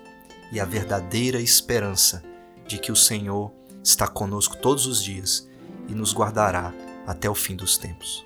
[0.51, 2.23] e a verdadeira esperança
[2.65, 3.51] de que o Senhor
[3.83, 5.47] está conosco todos os dias
[5.87, 6.73] e nos guardará
[7.05, 8.25] até o fim dos tempos.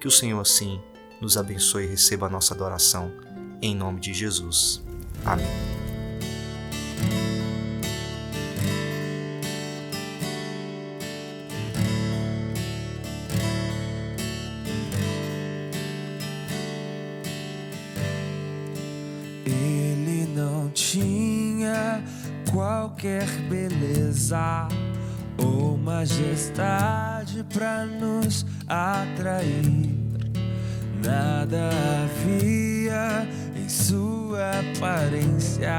[0.00, 0.80] Que o Senhor assim
[1.20, 3.12] nos abençoe e receba a nossa adoração
[3.62, 4.82] em nome de Jesus.
[5.24, 5.46] Amém.
[19.44, 22.04] Ele não tinha
[22.52, 24.68] qualquer beleza
[25.38, 29.94] ou majestade para nos atrair.
[31.04, 31.70] Nada
[32.02, 35.70] havia em sua aparência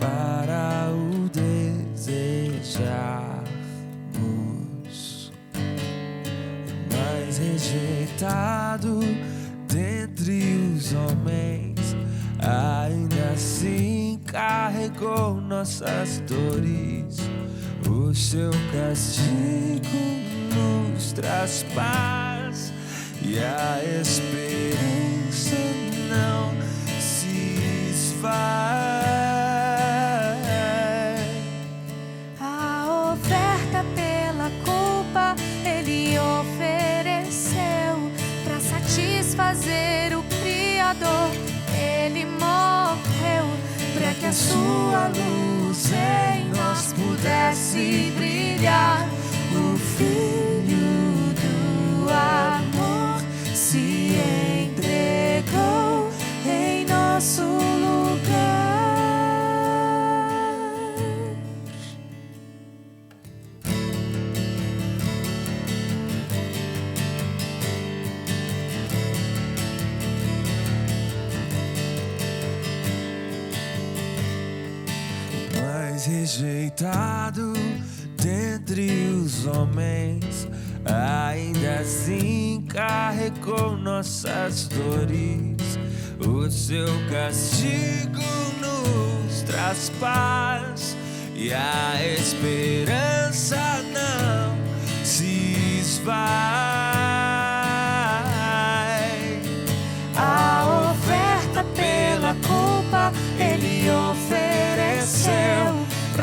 [0.00, 3.46] para o desejarmos.
[6.90, 9.00] Mas rejeitado
[9.68, 11.96] dentre os homens,
[12.40, 17.18] ainda assim carregou nossas dores.
[17.88, 19.96] O seu castigo
[20.54, 22.72] nos traz paz
[23.22, 25.56] e a esperança
[26.10, 26.52] não
[27.00, 29.15] se esvai.
[44.26, 49.08] Que a sua luz em nós pudesse brilhar.
[49.52, 53.20] O Filho do amor
[53.54, 54.16] se
[54.66, 56.10] entregou
[56.44, 57.75] em nosso
[76.06, 77.52] rejeitado
[78.22, 80.48] dentre os homens,
[80.84, 85.78] ainda assim carregou nossas dores.
[86.24, 88.22] O seu castigo
[88.60, 90.96] nos traz paz
[91.34, 93.58] e a esperança
[93.92, 94.56] não
[95.04, 96.95] se esvai.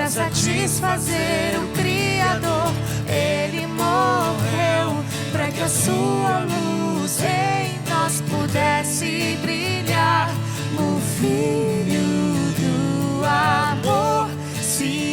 [0.04, 2.74] Para satisfazer o Criador.
[3.08, 5.01] Ele morreu
[5.32, 10.30] para que a sua luz em nós pudesse brilhar.
[10.78, 14.30] O Filho do amor
[14.62, 15.12] se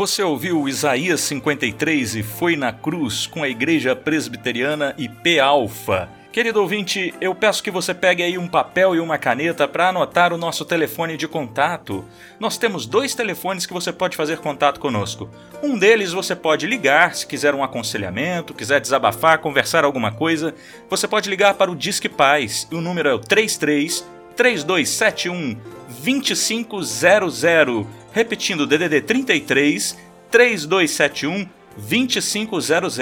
[0.00, 6.08] Você ouviu Isaías 53 e foi na cruz com a Igreja Presbiteriana IP Alfa.
[6.32, 10.32] Querido ouvinte, eu peço que você pegue aí um papel e uma caneta para anotar
[10.32, 12.02] o nosso telefone de contato.
[12.38, 15.28] Nós temos dois telefones que você pode fazer contato conosco.
[15.62, 20.54] Um deles você pode ligar se quiser um aconselhamento, quiser desabafar, conversar alguma coisa.
[20.88, 24.02] Você pode ligar para o Disque Paz e o número é o 33
[24.34, 25.58] 3271
[26.02, 27.99] 2500.
[28.12, 29.96] Repetindo, DDD 33
[30.30, 31.46] 3271
[31.76, 32.98] 2500.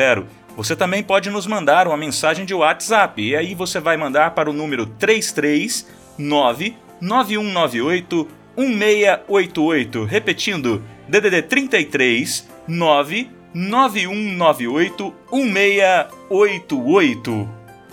[0.57, 4.51] Você também pode nos mandar uma mensagem de WhatsApp e aí você vai mandar para
[4.51, 10.05] o número 339 9198 1688.
[10.05, 17.49] Repetindo, DDD 33 99198 1688.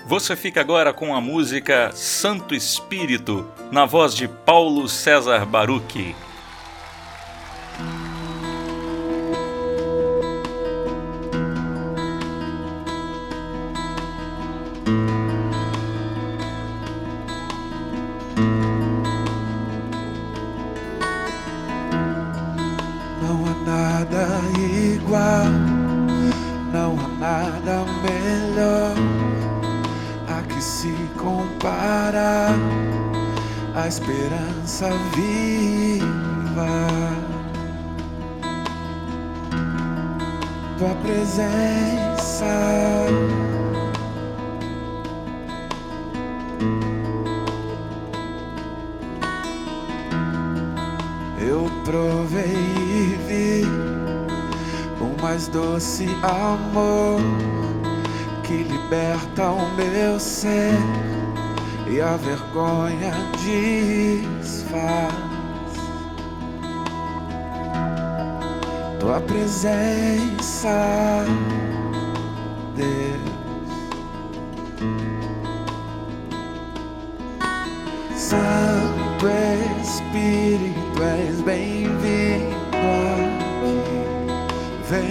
[0.07, 6.15] Você fica agora com a música Santo Espírito, na voz de Paulo César Baruch.
[33.95, 36.03] Esperança viva.
[40.77, 42.45] Tua presença.
[51.39, 53.65] Eu provei e vi
[54.99, 57.21] o mais doce amor
[58.43, 61.14] que liberta o meu ser
[61.95, 63.13] e a vergonha
[64.41, 65.13] desfaz.
[68.99, 70.75] Tua presença,
[72.75, 73.21] Deus
[78.17, 79.27] Santo
[79.81, 82.55] Espírito, és bem-vindo
[83.53, 83.79] aqui,
[84.89, 85.07] vem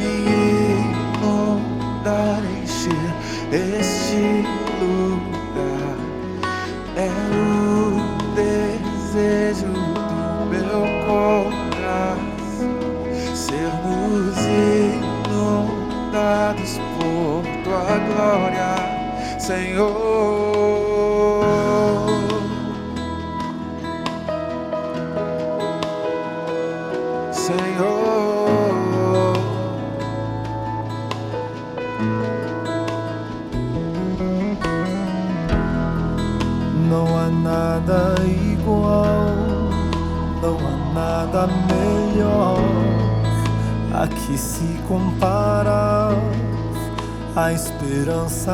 [1.22, 3.14] inundar, encher
[3.50, 4.44] este
[4.80, 5.23] lugar.
[18.24, 18.74] glória,
[19.38, 20.04] Senhor.
[27.32, 28.54] Senhor,
[36.88, 39.26] não há nada igual,
[40.40, 42.58] não há nada melhor
[43.92, 45.43] a que se compare
[47.36, 48.52] a esperança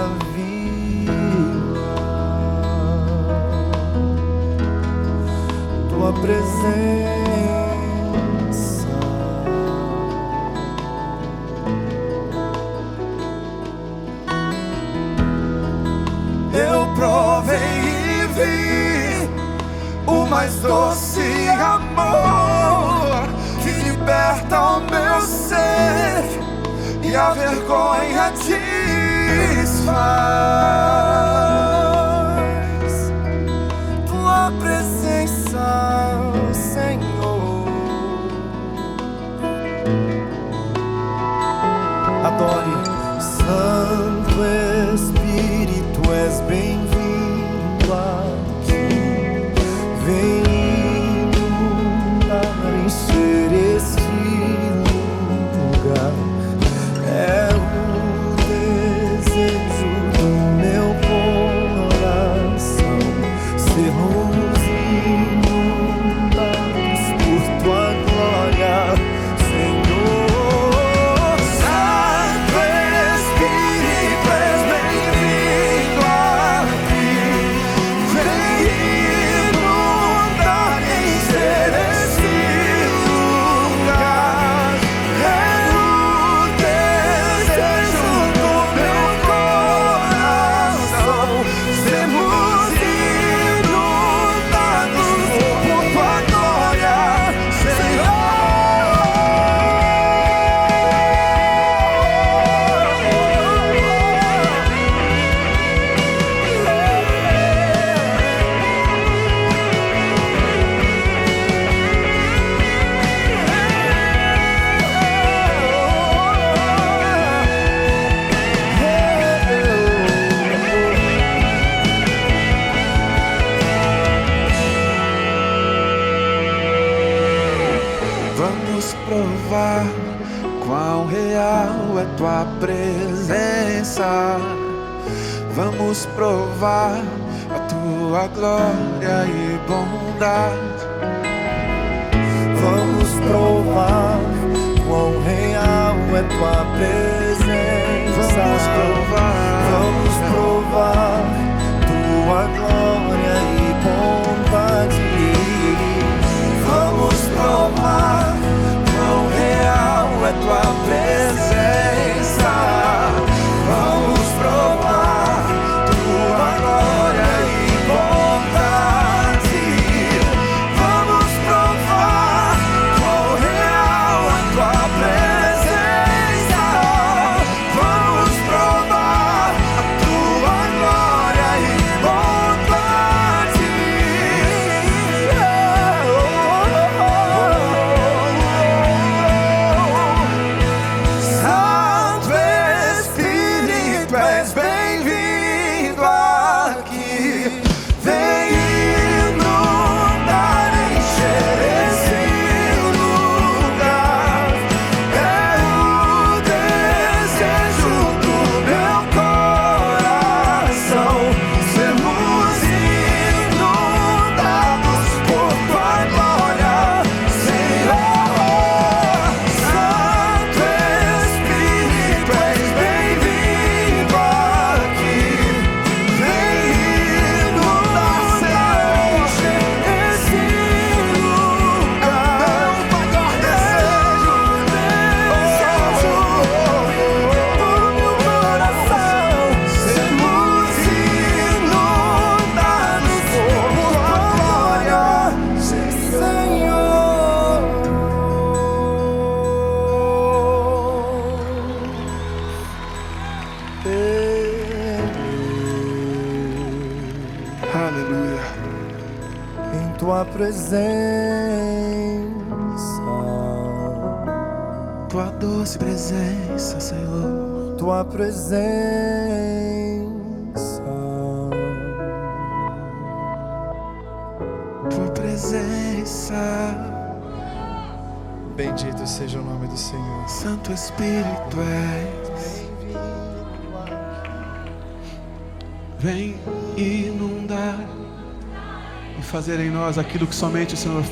[290.01, 291.05] aquilo que somente o Senhor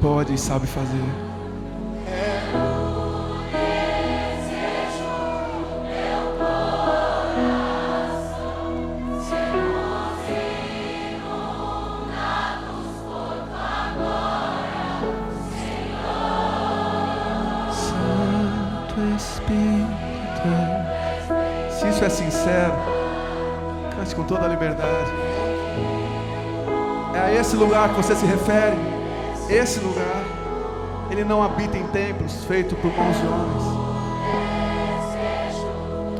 [0.00, 1.27] pode e sabe fazer.
[28.02, 28.76] Você se refere.
[29.50, 30.24] Esse lugar.
[31.10, 33.78] Ele não habita em templos feitos por mãos de homens.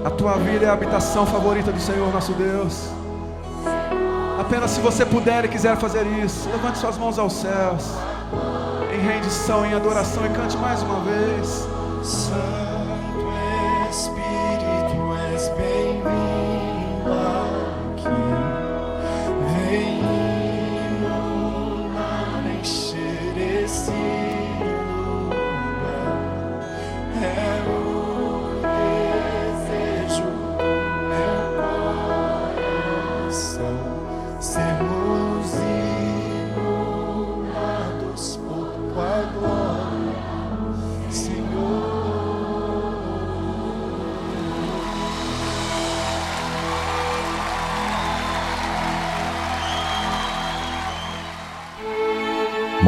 [0.04, 2.90] A tua vida é a habitação favorita do Senhor nosso Deus.
[4.40, 7.84] Apenas se você puder e quiser fazer isso, levante suas mãos aos céus.
[8.92, 11.68] Em rendição, em adoração e cante mais uma vez.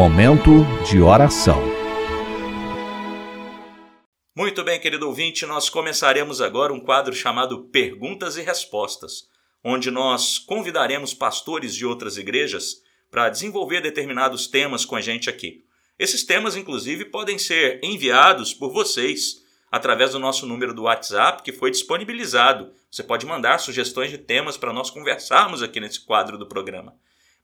[0.01, 1.61] Momento de oração.
[4.34, 9.28] Muito bem, querido ouvinte, nós começaremos agora um quadro chamado Perguntas e Respostas,
[9.62, 12.76] onde nós convidaremos pastores de outras igrejas
[13.11, 15.64] para desenvolver determinados temas com a gente aqui.
[15.98, 21.53] Esses temas, inclusive, podem ser enviados por vocês através do nosso número do WhatsApp que
[21.53, 22.72] foi disponibilizado.
[22.90, 26.96] Você pode mandar sugestões de temas para nós conversarmos aqui nesse quadro do programa.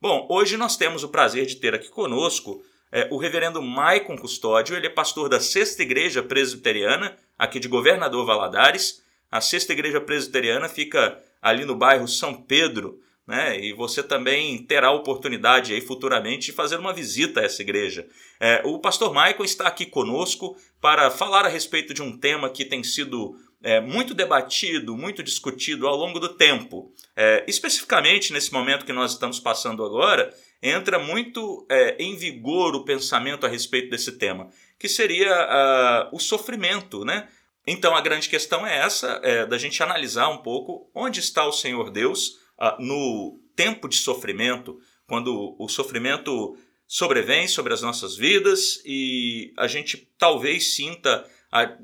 [0.09, 4.77] Bom, hoje nós temos o prazer de ter aqui conosco é, o reverendo Maicon Custódio.
[4.77, 9.03] Ele é pastor da Sexta Igreja Presbiteriana, aqui de Governador Valadares.
[9.29, 13.59] A Sexta Igreja Presbiteriana fica ali no bairro São Pedro, né?
[13.59, 18.07] E você também terá a oportunidade aí futuramente de fazer uma visita a essa igreja.
[18.39, 22.65] É, o pastor Maicon está aqui conosco para falar a respeito de um tema que
[22.65, 26.93] tem sido é, muito debatido, muito discutido ao longo do tempo.
[27.17, 30.33] É, especificamente nesse momento que nós estamos passando agora,
[30.63, 36.19] entra muito é, em vigor o pensamento a respeito desse tema, que seria ah, o
[36.19, 37.29] sofrimento, né?
[37.67, 41.53] Então a grande questão é essa, é, da gente analisar um pouco onde está o
[41.53, 48.81] Senhor Deus ah, no tempo de sofrimento, quando o sofrimento sobrevém sobre as nossas vidas
[48.85, 51.29] e a gente talvez sinta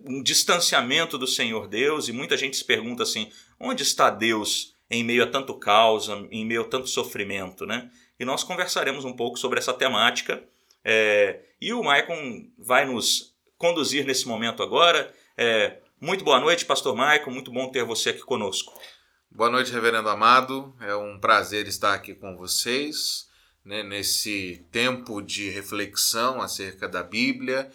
[0.06, 5.02] um distanciamento do Senhor Deus e muita gente se pergunta assim, onde está Deus em
[5.02, 7.90] meio a tanto caos, em meio a tanto sofrimento, né?
[8.20, 10.42] E nós conversaremos um pouco sobre essa temática
[10.84, 15.12] é, e o Maicon vai nos conduzir nesse momento agora.
[15.36, 18.78] É, muito boa noite, Pastor Maicon, muito bom ter você aqui conosco.
[19.30, 20.74] Boa noite, Reverendo Amado.
[20.80, 23.30] É um prazer estar aqui com vocês
[23.64, 27.70] né, nesse tempo de reflexão acerca da Bíblia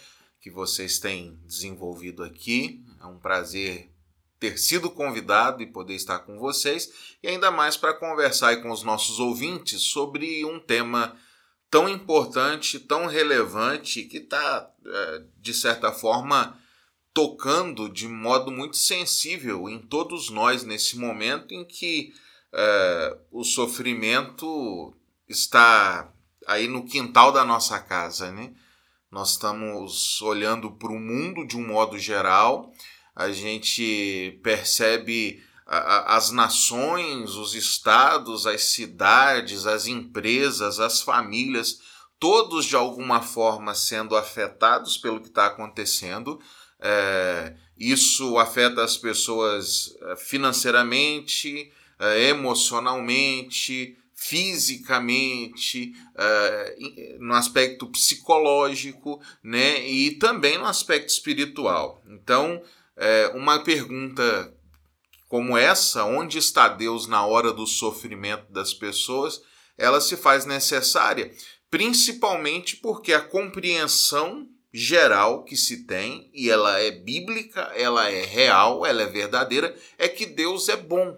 [0.47, 2.81] que vocês têm desenvolvido aqui.
[3.01, 3.91] É um prazer
[4.39, 8.83] ter sido convidado e poder estar com vocês e ainda mais para conversar com os
[8.83, 11.17] nossos ouvintes sobre um tema
[11.69, 14.71] tão importante, tão relevante que está
[15.37, 16.57] de certa forma
[17.13, 22.13] tocando de modo muito sensível em todos nós nesse momento em que
[22.53, 24.93] é, o sofrimento
[25.27, 26.09] está
[26.45, 28.53] aí no quintal da nossa casa, né?
[29.11, 32.73] Nós estamos olhando para o mundo de um modo geral,
[33.15, 41.79] a gente percebe as nações, os estados, as cidades, as empresas, as famílias,
[42.19, 46.39] todos de alguma forma sendo afetados pelo que está acontecendo.
[46.79, 60.11] É, isso afeta as pessoas financeiramente, é, emocionalmente, fisicamente, uh, no aspecto psicológico, né, e
[60.17, 62.01] também no aspecto espiritual.
[62.09, 62.61] Então,
[62.97, 64.53] é, uma pergunta
[65.27, 69.39] como essa, onde está Deus na hora do sofrimento das pessoas,
[69.77, 71.31] ela se faz necessária,
[71.69, 78.85] principalmente porque a compreensão geral que se tem, e ela é bíblica, ela é real,
[78.85, 81.17] ela é verdadeira, é que Deus é bom.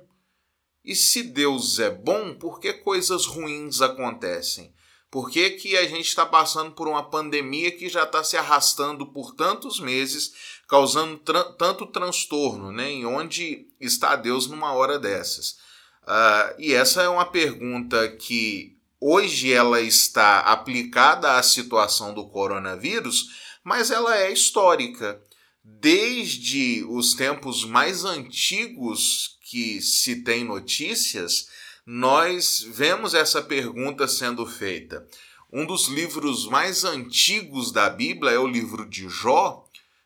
[0.90, 4.74] E se Deus é bom, por que coisas ruins acontecem?
[5.12, 9.06] Por que, que a gente está passando por uma pandemia que já está se arrastando
[9.06, 10.34] por tantos meses,
[10.68, 12.72] causando tra tanto transtorno?
[12.72, 12.92] Né?
[12.92, 15.60] E onde está Deus numa hora dessas?
[16.06, 23.28] Uh, e essa é uma pergunta que hoje ela está aplicada à situação do coronavírus,
[23.64, 25.22] mas ela é histórica.
[25.64, 31.48] Desde os tempos mais antigos que se tem notícias,
[31.84, 35.08] nós vemos essa pergunta sendo feita.
[35.52, 39.66] Um dos livros mais antigos da Bíblia é o livro de Jó.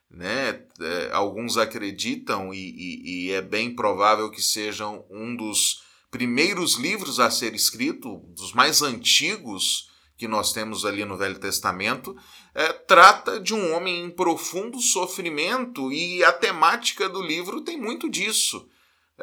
[0.09, 0.61] Né?
[0.79, 7.19] É, alguns acreditam, e, e, e é bem provável que sejam um dos primeiros livros
[7.19, 12.15] a ser escrito, dos mais antigos que nós temos ali no Velho Testamento,
[12.55, 18.09] é, trata de um homem em profundo sofrimento e a temática do livro tem muito
[18.09, 18.69] disso.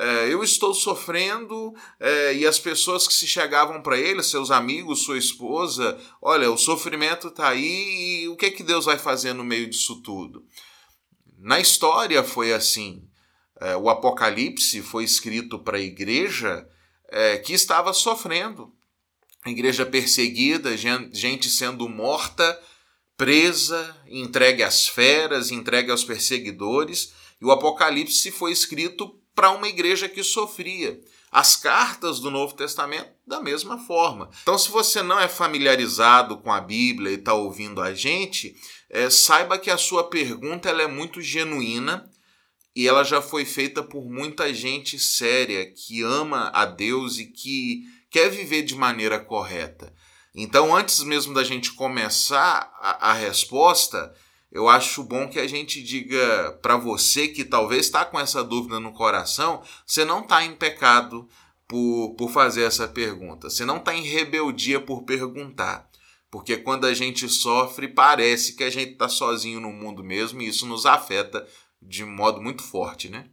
[0.01, 5.03] É, eu estou sofrendo é, e as pessoas que se chegavam para ele, seus amigos,
[5.03, 9.34] sua esposa, olha, o sofrimento está aí e o que é que Deus vai fazer
[9.34, 10.42] no meio disso tudo?
[11.38, 13.07] Na história foi assim.
[13.61, 16.66] É, o Apocalipse foi escrito para a igreja
[17.44, 18.72] que estava sofrendo.
[19.44, 22.59] Igreja perseguida, gente sendo morta,
[23.16, 27.12] presa, entregue às feras, entregue aos perseguidores.
[27.40, 31.01] E o Apocalipse foi escrito para uma igreja que sofria.
[31.32, 34.28] As cartas do Novo Testamento, da mesma forma.
[34.43, 38.55] Então, se você não é familiarizado com a Bíblia e está ouvindo a gente,
[38.91, 42.07] é, saiba que a sua pergunta ela é muito genuína
[42.76, 47.84] e ela já foi feita por muita gente séria que ama a Deus e que
[48.11, 49.91] quer viver de maneira correta.
[50.34, 54.14] Então, antes mesmo da gente começar a, a resposta,
[54.53, 58.80] eu acho bom que a gente diga para você que talvez está com essa dúvida
[58.80, 61.28] no coração, você não está em pecado
[61.68, 65.88] por, por fazer essa pergunta, você não está em rebeldia por perguntar.
[66.30, 70.48] Porque quando a gente sofre, parece que a gente está sozinho no mundo mesmo e
[70.48, 71.46] isso nos afeta
[71.82, 73.26] de modo muito forte, né?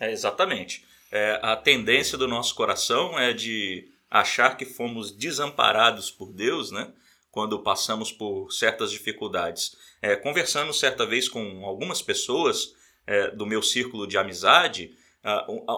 [0.00, 0.84] É, exatamente.
[1.10, 6.92] É, a tendência do nosso coração é de achar que fomos desamparados por Deus, né?
[7.30, 9.74] Quando passamos por certas dificuldades.
[10.02, 12.74] É, conversando certa vez com algumas pessoas
[13.06, 14.96] é, do meu círculo de amizade,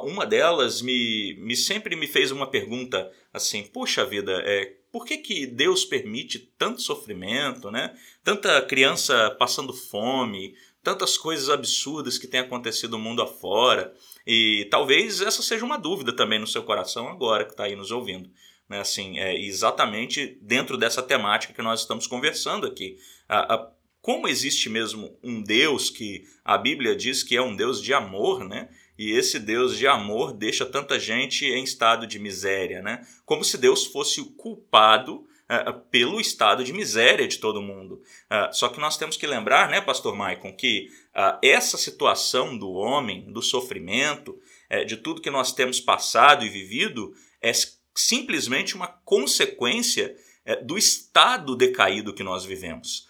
[0.03, 5.19] uma delas me, me sempre me fez uma pergunta assim: puxa vida, é, por que,
[5.19, 7.95] que Deus permite tanto sofrimento, né?
[8.23, 13.93] Tanta criança passando fome, tantas coisas absurdas que têm acontecido no mundo afora.
[14.27, 17.91] E talvez essa seja uma dúvida também no seu coração agora que está aí nos
[17.91, 18.31] ouvindo.
[18.69, 18.81] Né?
[18.81, 22.97] Assim, é exatamente dentro dessa temática que nós estamos conversando aqui.
[23.29, 23.71] A, a,
[24.05, 28.47] como existe mesmo um Deus que a Bíblia diz que é um Deus de amor,
[28.47, 28.69] né?
[28.99, 33.01] E esse Deus de amor deixa tanta gente em estado de miséria, né?
[33.25, 37.95] Como se Deus fosse o culpado uh, pelo estado de miséria de todo mundo.
[38.31, 42.73] Uh, só que nós temos que lembrar, né, Pastor Maicon, que uh, essa situação do
[42.73, 44.39] homem, do sofrimento,
[44.87, 47.53] de tudo que nós temos passado e vivido, é
[47.95, 50.15] simplesmente uma consequência
[50.65, 53.09] do estado decaído que nós vivemos.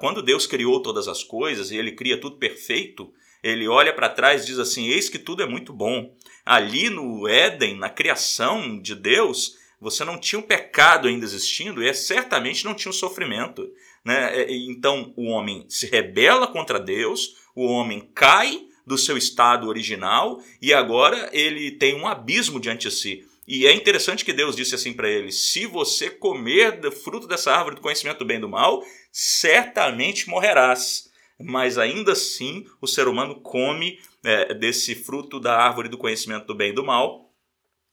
[0.00, 3.12] Quando Deus criou todas as coisas e Ele cria tudo perfeito,
[3.42, 6.12] ele olha para trás e diz assim: Eis que tudo é muito bom.
[6.44, 11.88] Ali no Éden, na criação de Deus, você não tinha um pecado ainda existindo e
[11.88, 13.68] é, certamente não tinha um sofrimento.
[14.04, 14.42] Né?
[14.42, 20.40] É, então o homem se rebela contra Deus, o homem cai do seu estado original
[20.62, 23.25] e agora ele tem um abismo diante de si.
[23.46, 27.52] E é interessante que Deus disse assim para ele: se você comer do fruto dessa
[27.52, 28.82] árvore do conhecimento do bem e do mal,
[29.12, 31.06] certamente morrerás
[31.38, 36.54] mas ainda assim o ser humano come é, desse fruto da árvore do conhecimento do
[36.54, 37.30] bem e do mal,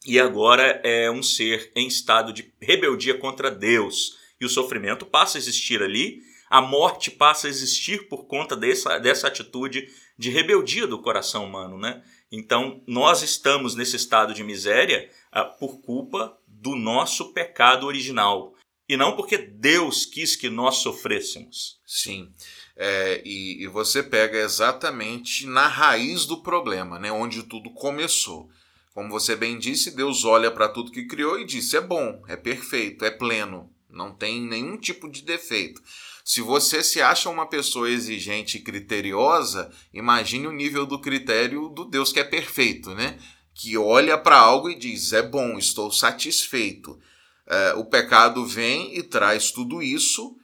[0.05, 4.17] e agora é um ser em estado de rebeldia contra Deus.
[4.39, 8.97] E o sofrimento passa a existir ali, a morte passa a existir por conta dessa,
[8.99, 9.87] dessa atitude
[10.17, 11.77] de rebeldia do coração humano.
[11.77, 12.03] Né?
[12.29, 15.09] Então, nós estamos nesse estado de miséria
[15.41, 18.53] por culpa do nosso pecado original.
[18.87, 21.79] E não porque Deus quis que nós sofrêssemos.
[21.85, 22.31] Sim.
[22.75, 28.49] É, e, e, você pega exatamente na raiz do problema, né, onde tudo começou.
[28.93, 32.35] Como você bem disse, Deus olha para tudo que criou e disse: é bom, é
[32.35, 35.81] perfeito, é pleno, não tem nenhum tipo de defeito.
[36.25, 41.85] Se você se acha uma pessoa exigente e criteriosa, imagine o nível do critério do
[41.85, 43.19] Deus que é perfeito, né?
[43.53, 46.99] Que olha para algo e diz: é bom, estou satisfeito.
[47.45, 50.35] É, o pecado vem e traz tudo isso,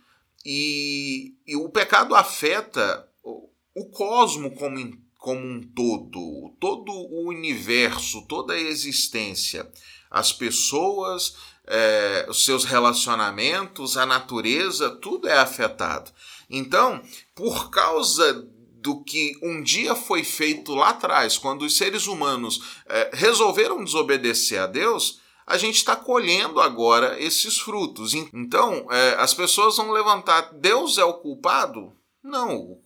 [0.45, 8.53] e, e o pecado afeta o, cosmo como, como um todo, todo o universo, toda
[8.53, 9.69] a existência,
[10.11, 11.35] as pessoas,
[11.65, 16.11] é, os seus relacionamentos, a natureza, tudo é afetado.
[16.49, 17.01] Então,
[17.35, 18.45] por causa
[18.81, 24.61] do que um dia foi feito lá atrás, quando os seres humanos é, resolveram desobedecer
[24.61, 28.13] a Deus, a gente está colhendo agora esses frutos.
[28.13, 31.91] En- Então, é, as pessoas vão levantar: Deus é o culpado?
[32.23, 32.77] Não.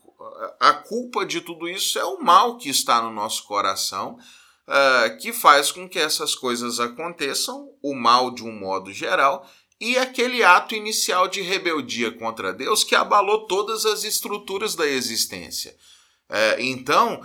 [0.59, 4.17] A culpa de tudo isso é o mal que está no nosso coração,
[4.65, 9.45] é, que faz com que essas coisas aconteçam, o mal de um modo geral,
[9.83, 15.75] e aquele ato inicial de rebeldia contra Deus que abalou todas as estruturas da existência.
[16.29, 17.21] É, então,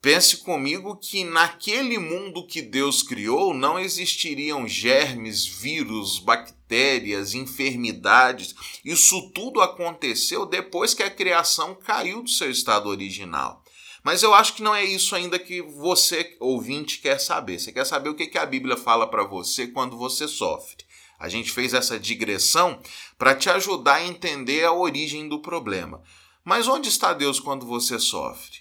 [0.00, 8.52] pense comigo que naquele mundo que Deus criou não existiriam germes, vírus, bactérias, enfermidades.
[8.84, 13.62] Isso tudo aconteceu depois que a criação caiu do seu estado original.
[14.02, 17.60] Mas eu acho que não é isso ainda que você, ouvinte, quer saber.
[17.60, 20.82] Você quer saber o que que a Bíblia fala para você quando você sofre.
[21.22, 22.82] A gente fez essa digressão
[23.16, 26.02] para te ajudar a entender a origem do problema.
[26.42, 28.58] Mas onde está Deus quando você sofre?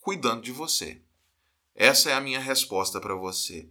[0.00, 1.00] Cuidando de você.
[1.72, 3.70] Essa é a minha resposta para você.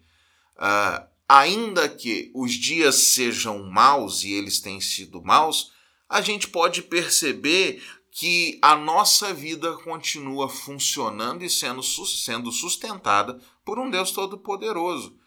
[0.55, 5.73] Ah, ainda que os dias sejam maus e eles têm sido maus,
[6.07, 7.83] a gente pode perceber
[8.13, 15.19] que a nossa vida continua funcionando e sendo, sendo sustentada por um Deus Todo-Poderoso.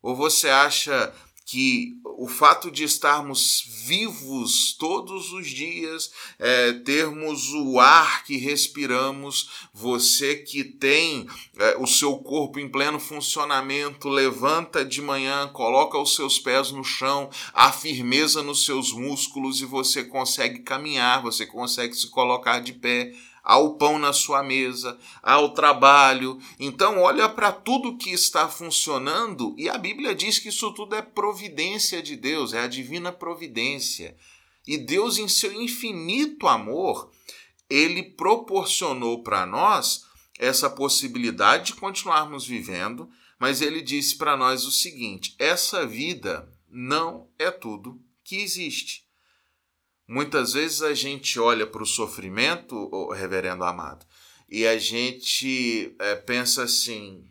[0.00, 1.12] Ou você acha
[1.52, 9.68] que o fato de estarmos vivos todos os dias, é, termos o ar que respiramos,
[9.70, 11.26] você que tem
[11.58, 16.82] é, o seu corpo em pleno funcionamento, levanta de manhã, coloca os seus pés no
[16.82, 22.72] chão, há firmeza nos seus músculos e você consegue caminhar, você consegue se colocar de
[22.72, 23.12] pé
[23.42, 26.38] há o pão na sua mesa, há o trabalho.
[26.58, 31.02] Então, olha para tudo que está funcionando e a Bíblia diz que isso tudo é
[31.02, 34.16] providência de Deus, é a divina providência.
[34.66, 37.10] E Deus, em seu infinito amor,
[37.68, 40.04] ele proporcionou para nós
[40.38, 47.28] essa possibilidade de continuarmos vivendo, mas ele disse para nós o seguinte: essa vida não
[47.38, 49.01] é tudo que existe.
[50.12, 54.04] Muitas vezes a gente olha para o sofrimento, reverendo amado,
[54.46, 57.26] e a gente é, pensa assim: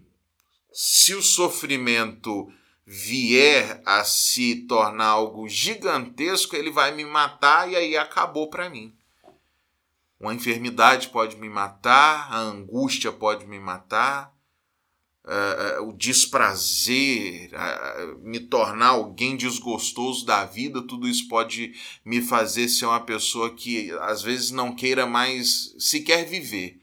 [0.74, 2.52] se o sofrimento
[2.84, 8.92] vier a se tornar algo gigantesco, ele vai me matar e aí acabou para mim.
[10.20, 14.34] Uma enfermidade pode me matar, a angústia pode me matar,
[15.26, 22.68] uh, o desprazer, uh, me tornar alguém desgostoso da vida, tudo isso pode me fazer
[22.68, 26.82] ser uma pessoa que às vezes não queira mais sequer viver.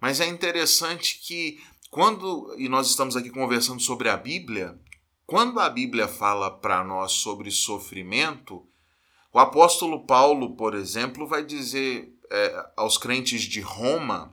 [0.00, 4.78] Mas é interessante que quando, e nós estamos aqui conversando sobre a Bíblia,
[5.26, 8.66] quando a Bíblia fala para nós sobre sofrimento,
[9.32, 14.32] o apóstolo Paulo, por exemplo, vai dizer é, aos crentes de Roma,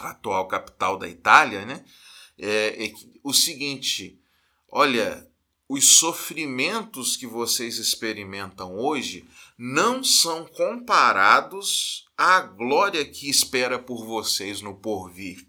[0.00, 1.84] a atual capital da Itália, né,
[2.38, 4.20] é, é o seguinte:
[4.68, 5.28] olha,
[5.68, 9.24] os sofrimentos que vocês experimentam hoje
[9.56, 15.46] não são comparados à glória que espera por vocês no porvir.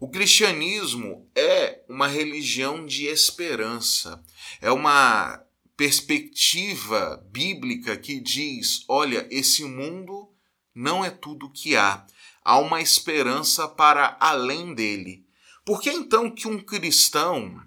[0.00, 4.22] O cristianismo é uma religião de esperança,
[4.60, 5.44] é uma
[5.76, 10.32] perspectiva bíblica que diz: olha, esse mundo
[10.74, 12.06] não é tudo que há,
[12.42, 15.27] há uma esperança para além dele.
[15.68, 17.62] Por que então que um cristão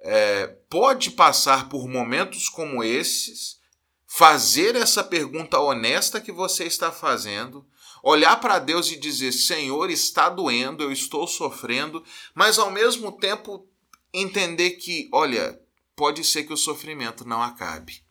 [0.00, 3.60] é, pode passar por momentos como esses,
[4.06, 7.68] fazer essa pergunta honesta que você está fazendo,
[8.02, 12.02] olhar para Deus e dizer: Senhor, está doendo, eu estou sofrendo,
[12.34, 13.68] mas ao mesmo tempo
[14.10, 15.60] entender que, olha,
[15.94, 18.02] pode ser que o sofrimento não acabe.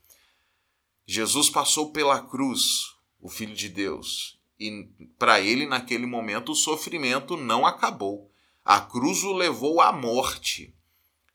[1.08, 4.88] Jesus passou pela cruz, o Filho de Deus, e
[5.18, 8.31] para ele, naquele momento, o sofrimento não acabou.
[8.64, 10.74] A cruz o levou à morte.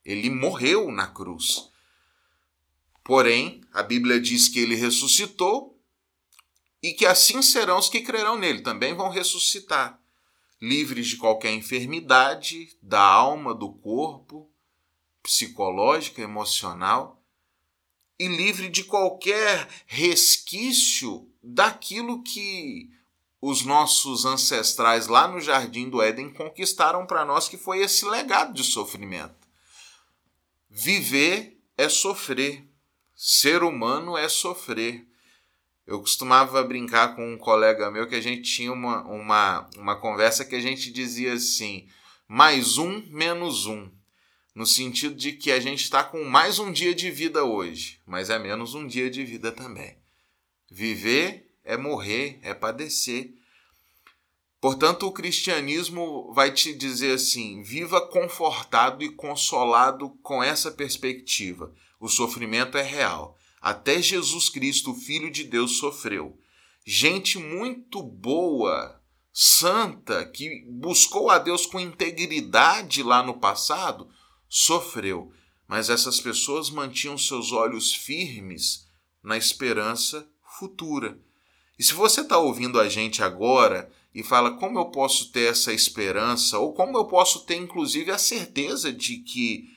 [0.05, 1.71] Ele morreu na cruz.
[3.05, 5.77] Porém, a Bíblia diz que ele ressuscitou
[6.83, 10.01] e que assim serão os que crerão nele, também vão ressuscitar,
[10.61, 14.51] livres de qualquer enfermidade da alma, do corpo,
[15.23, 17.23] psicológica, emocional,
[18.19, 22.91] e livre de qualquer resquício daquilo que
[23.49, 28.53] os nossos ancestrais lá no jardim do Éden conquistaram para nós, que foi esse legado
[28.53, 29.47] de sofrimento.
[30.69, 32.69] Viver é sofrer.
[33.15, 35.07] Ser humano é sofrer.
[35.87, 40.45] Eu costumava brincar com um colega meu que a gente tinha uma, uma, uma conversa
[40.45, 41.89] que a gente dizia assim:
[42.27, 43.89] mais um menos um.
[44.57, 48.29] No sentido de que a gente está com mais um dia de vida hoje, mas
[48.29, 49.97] é menos um dia de vida também.
[50.69, 53.35] Viver é morrer, é padecer.
[54.61, 61.75] Portanto, o cristianismo vai te dizer assim: viva confortado e consolado com essa perspectiva.
[62.01, 63.37] O sofrimento é real.
[63.61, 66.39] Até Jesus Cristo, Filho de Deus, sofreu.
[66.85, 69.03] Gente muito boa,
[69.33, 74.09] santa, que buscou a Deus com integridade lá no passado,
[74.49, 75.33] sofreu.
[75.67, 78.87] Mas essas pessoas mantinham seus olhos firmes
[79.21, 81.21] na esperança futura.
[81.79, 85.73] E se você está ouvindo a gente agora e fala como eu posso ter essa
[85.73, 89.69] esperança, ou como eu posso ter inclusive a certeza de que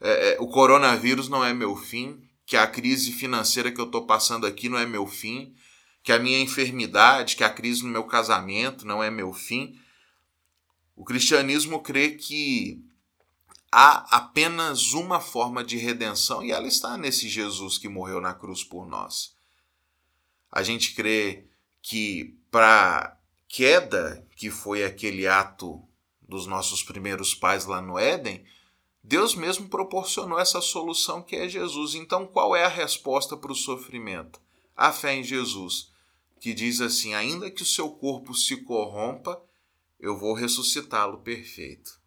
[0.00, 4.46] é, o coronavírus não é meu fim, que a crise financeira que eu estou passando
[4.46, 5.54] aqui não é meu fim,
[6.02, 9.78] que a minha enfermidade, que a crise no meu casamento não é meu fim.
[10.96, 12.82] O cristianismo crê que
[13.70, 18.64] há apenas uma forma de redenção e ela está nesse Jesus que morreu na cruz
[18.64, 19.34] por nós.
[20.50, 21.44] A gente crê
[21.82, 23.16] que para
[23.48, 25.82] queda, que foi aquele ato
[26.20, 28.44] dos nossos primeiros pais lá no Éden,
[29.02, 31.94] Deus mesmo proporcionou essa solução que é Jesus.
[31.94, 34.40] Então, qual é a resposta para o sofrimento?
[34.76, 35.90] A fé em Jesus,
[36.38, 39.42] que diz assim: ainda que o seu corpo se corrompa,
[39.98, 41.99] eu vou ressuscitá-lo perfeito.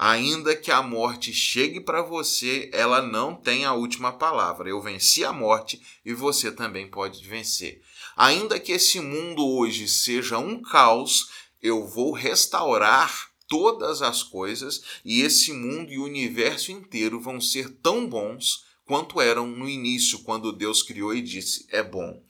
[0.00, 4.68] Ainda que a morte chegue para você, ela não tem a última palavra.
[4.68, 7.82] Eu venci a morte e você também pode vencer.
[8.16, 11.30] Ainda que esse mundo hoje seja um caos,
[11.60, 17.68] eu vou restaurar todas as coisas e esse mundo e o universo inteiro vão ser
[17.82, 22.22] tão bons quanto eram no início, quando Deus criou e disse: é bom.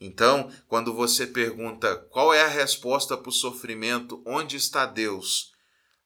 [0.00, 5.51] Então, quando você pergunta qual é a resposta para o sofrimento, onde está Deus?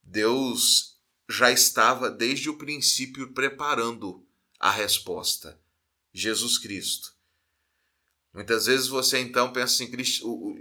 [0.07, 0.97] Deus
[1.29, 4.25] já estava desde o princípio preparando
[4.59, 5.61] a resposta:
[6.13, 7.15] Jesus Cristo.
[8.33, 9.91] Muitas vezes você então pensa assim: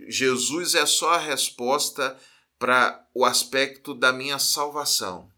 [0.08, 2.20] Jesus é só a resposta
[2.58, 5.32] para o aspecto da minha salvação,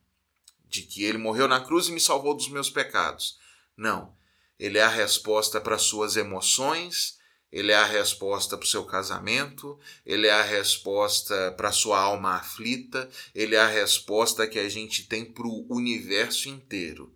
[0.66, 3.38] de que ele morreu na cruz e me salvou dos meus pecados.
[3.76, 4.16] Não.
[4.58, 7.17] Ele é a resposta para suas emoções,
[7.52, 12.00] ele é a resposta para o seu casamento, ele é a resposta para a sua
[12.00, 17.16] alma aflita, ele é a resposta que a gente tem para o universo inteiro.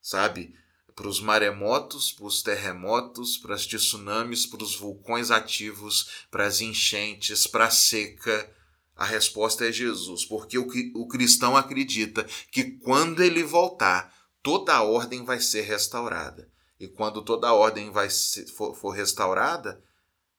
[0.00, 0.54] Sabe?
[0.94, 6.60] Para os maremotos, para os terremotos, para os tsunamis, para os vulcões ativos, para as
[6.60, 8.50] enchentes, para a seca,
[8.96, 14.12] a resposta é Jesus, porque o, o cristão acredita que quando ele voltar,
[14.42, 16.50] toda a ordem vai ser restaurada.
[16.78, 18.08] E quando toda a ordem vai
[18.56, 19.82] for, for restaurada,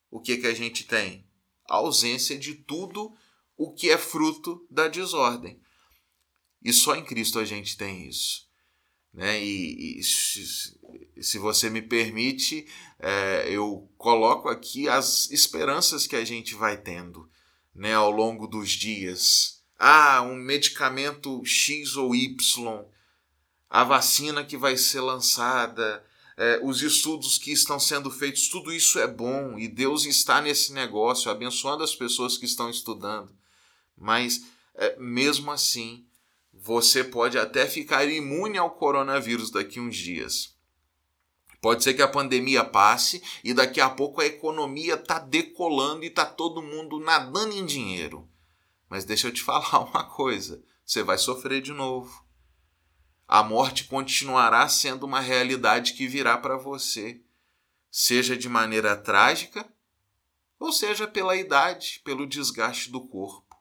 [0.09, 1.27] o que, que a gente tem?
[1.69, 3.15] A ausência de tudo
[3.57, 5.59] o que é fruto da desordem.
[6.63, 8.47] E só em Cristo a gente tem isso.
[9.13, 9.43] Né?
[9.43, 10.45] E, e se,
[11.19, 12.67] se, você me permite,
[12.99, 17.27] é, eu coloco aqui as esperanças que a gente vai tendo
[17.73, 19.63] né, ao longo dos dias.
[19.79, 22.85] Ah, um medicamento X ou Y,
[23.69, 26.05] a vacina que vai ser lançada,
[26.37, 30.71] é, os estudos que estão sendo feitos, tudo isso é bom e Deus está nesse
[30.71, 33.35] negócio, abençoando as pessoas que estão estudando.
[33.97, 34.43] Mas,
[34.75, 36.05] é, mesmo assim,
[36.53, 40.55] você pode até ficar imune ao coronavírus daqui uns dias.
[41.59, 46.07] Pode ser que a pandemia passe e daqui a pouco a economia está decolando e
[46.07, 48.29] está todo mundo nadando em dinheiro.
[48.87, 52.26] Mas deixa eu te falar uma coisa: você vai sofrer de novo.
[53.27, 57.21] A morte continuará sendo uma realidade que virá para você,
[57.91, 59.67] seja de maneira trágica,
[60.57, 63.55] ou seja pela idade, pelo desgaste do corpo.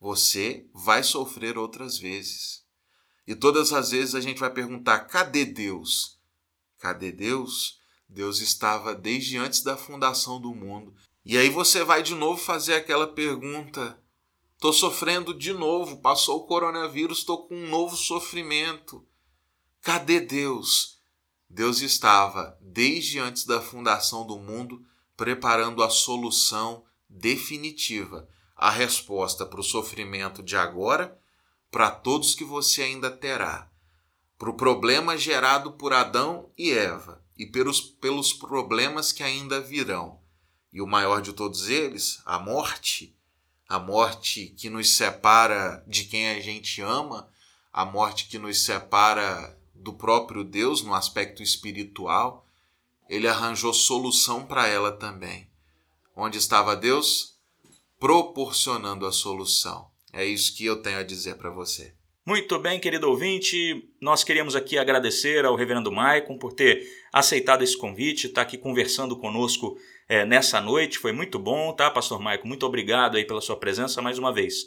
[0.00, 2.64] Você vai sofrer outras vezes.
[3.26, 6.18] E todas as vezes a gente vai perguntar: cadê Deus?
[6.78, 7.80] Cadê Deus?
[8.08, 10.94] Deus estava desde antes da fundação do mundo.
[11.24, 13.98] E aí você vai de novo fazer aquela pergunta:
[14.64, 19.06] Estou sofrendo de novo, passou o coronavírus, estou com um novo sofrimento.
[19.82, 21.02] Cadê Deus?
[21.50, 24.82] Deus estava, desde antes da fundação do mundo,
[25.18, 28.26] preparando a solução definitiva,
[28.56, 31.20] a resposta para o sofrimento de agora,
[31.70, 33.70] para todos que você ainda terá
[34.38, 40.18] para o problema gerado por Adão e Eva e pelos, pelos problemas que ainda virão.
[40.72, 43.13] E o maior de todos eles, a morte,
[43.68, 47.28] a morte que nos separa de quem a gente ama,
[47.72, 52.46] a morte que nos separa do próprio Deus no aspecto espiritual,
[53.08, 55.48] ele arranjou solução para ela também.
[56.16, 57.36] Onde estava Deus?
[57.98, 59.90] Proporcionando a solução.
[60.12, 61.94] É isso que eu tenho a dizer para você.
[62.24, 66.82] Muito bem, querido ouvinte, nós queríamos aqui agradecer ao reverendo Maicon por ter
[67.12, 69.76] aceitado esse convite, estar tá aqui conversando conosco
[70.08, 72.48] é, nessa noite, foi muito bom, tá, pastor Maicon?
[72.48, 74.64] Muito obrigado aí pela sua presença mais uma vez.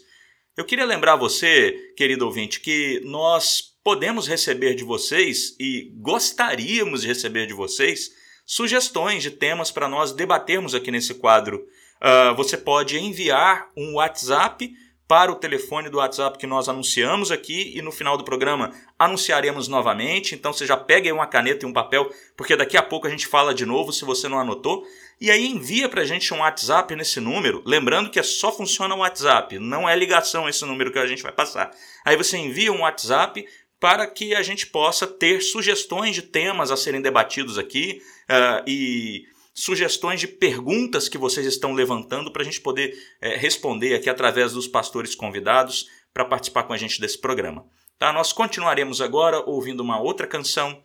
[0.56, 7.08] Eu queria lembrar você, querido ouvinte, que nós podemos receber de vocês e gostaríamos de
[7.08, 8.10] receber de vocês
[8.46, 11.66] sugestões de temas para nós debatermos aqui nesse quadro.
[12.02, 14.74] Uh, você pode enviar um WhatsApp
[15.08, 19.68] para o telefone do WhatsApp que nós anunciamos aqui e no final do programa anunciaremos
[19.68, 20.36] novamente.
[20.36, 23.10] Então você já pega aí uma caneta e um papel, porque daqui a pouco a
[23.10, 24.86] gente fala de novo se você não anotou.
[25.20, 29.00] E aí envia para a gente um WhatsApp nesse número, lembrando que só funciona o
[29.00, 31.72] WhatsApp, não é ligação esse número que a gente vai passar.
[32.06, 33.44] Aí você envia um WhatsApp
[33.80, 39.26] para que a gente possa ter sugestões de temas a serem debatidos aqui uh, e
[39.58, 44.54] sugestões de perguntas que vocês estão levantando para a gente poder é, responder aqui através
[44.54, 47.66] dos pastores convidados para participar com a gente desse programa.
[47.98, 48.14] Tá?
[48.14, 50.80] Nós continuaremos agora ouvindo uma outra canção.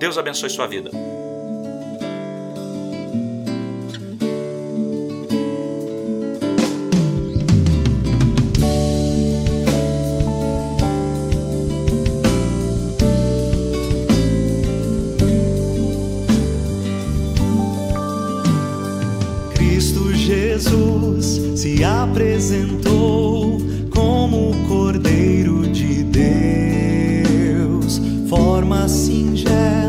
[0.00, 0.90] Deus abençoe sua vida.
[21.56, 23.58] Se apresentou
[23.90, 29.87] como o Cordeiro de Deus, forma singela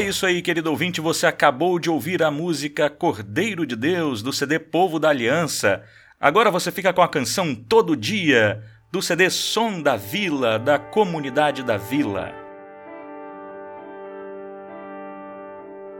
[0.00, 0.98] É isso aí, querido ouvinte.
[0.98, 5.82] Você acabou de ouvir a música Cordeiro de Deus, do CD Povo da Aliança.
[6.18, 11.62] Agora você fica com a canção Todo Dia, do CD Som da Vila, da Comunidade
[11.62, 12.32] da Vila.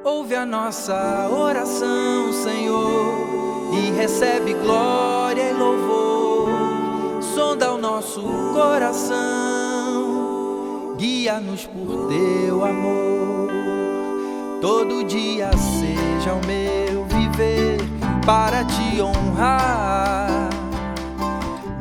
[0.02, 6.48] Ouve a nossa oração, Senhor, e recebe glória e louvor.
[7.34, 8.22] Sonda o nosso
[8.54, 9.18] coração,
[10.96, 13.39] guia-nos por teu amor.
[14.60, 17.78] Todo dia seja o meu viver
[18.26, 20.50] para te honrar.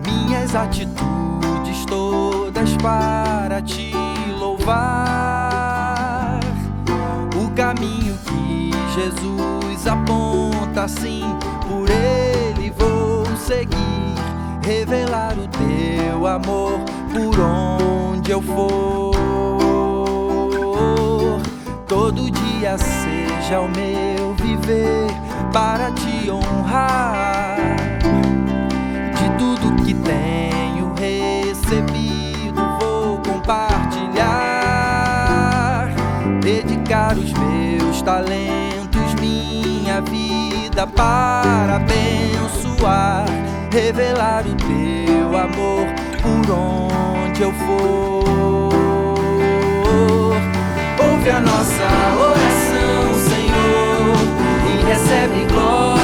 [0.06, 3.91] Minhas atitudes todas para te
[4.39, 6.39] louvar.
[7.35, 11.26] O caminho que Jesus aponta, sim,
[11.68, 13.77] por ele vou seguir.
[14.64, 16.80] Revelar o teu amor
[17.11, 19.68] por onde eu for.
[22.77, 25.07] Seja o meu viver
[25.51, 27.57] para te honrar.
[29.15, 35.89] De tudo que tenho recebido, vou compartilhar.
[36.41, 43.25] Dedicar os meus talentos, minha vida para abençoar.
[43.71, 45.87] Revelar o teu amor
[46.21, 47.79] por onde eu for.
[51.01, 51.87] Ouve a nossa
[52.19, 52.59] oração,
[54.89, 55.98] recebe glória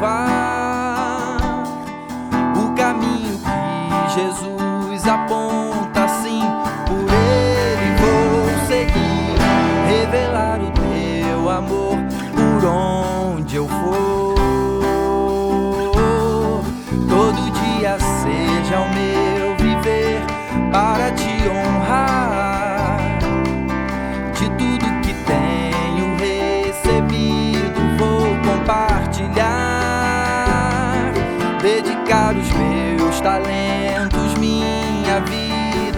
[0.00, 0.37] louvar.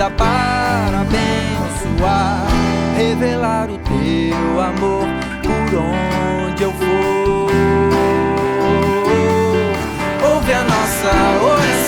[0.00, 2.46] Vida para abençoar.
[2.96, 5.06] Revelar o teu amor
[5.42, 7.50] por onde eu for.
[10.32, 11.12] Ouve a nossa
[11.44, 11.79] oração,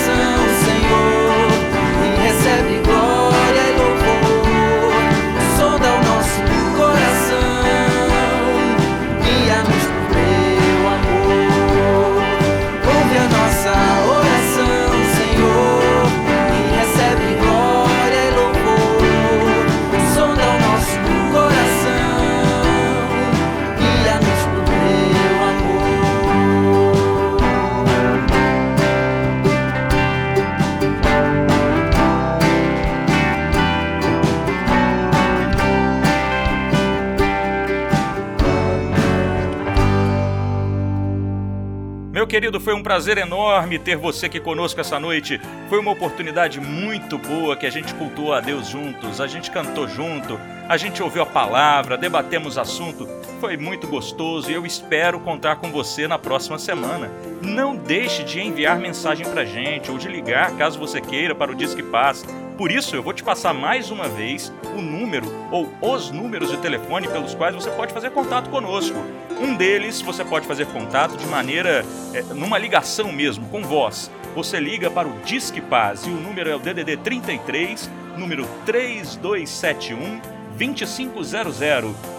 [42.62, 45.40] foi um prazer enorme ter você aqui conosco essa noite.
[45.68, 49.88] Foi uma oportunidade muito boa que a gente cultuou a Deus juntos, a gente cantou
[49.88, 53.08] junto, a gente ouviu a palavra, debatemos assunto.
[53.40, 57.10] Foi muito gostoso e eu espero contar com você na próxima semana.
[57.42, 61.56] Não deixe de enviar mensagem pra gente ou de ligar caso você queira para o
[61.56, 62.24] Disque Paz.
[62.56, 66.58] Por isso, eu vou te passar mais uma vez o número ou os números de
[66.58, 68.96] telefone pelos quais você pode fazer contato conosco.
[69.40, 74.10] Um deles você pode fazer contato de maneira, é, numa ligação mesmo, com voz.
[74.34, 80.20] Você liga para o Disque Paz e o número é o DDD 33, número 3271
[80.56, 81.56] 2500.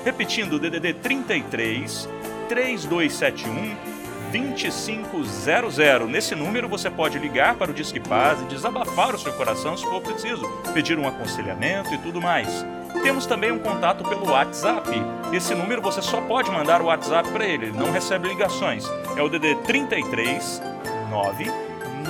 [0.03, 2.09] Repetindo, DDD 33
[2.49, 3.92] 3271
[4.33, 6.07] 2500.
[6.09, 9.85] Nesse número você pode ligar para o Disque Paz e desabafar o seu coração se
[9.85, 12.65] for preciso, pedir um aconselhamento e tudo mais.
[13.03, 14.89] Temos também um contato pelo WhatsApp.
[15.31, 18.85] Esse número você só pode mandar o WhatsApp para ele, ele não recebe ligações.
[19.15, 20.61] É o DD 33
[21.09, 21.51] 9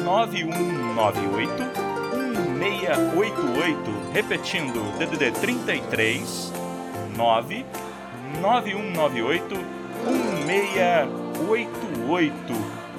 [0.02, 1.52] 9198
[2.60, 4.12] 1688.
[4.14, 6.54] Repetindo, DDD 33
[7.18, 7.66] 9
[8.41, 12.54] 9198 1688.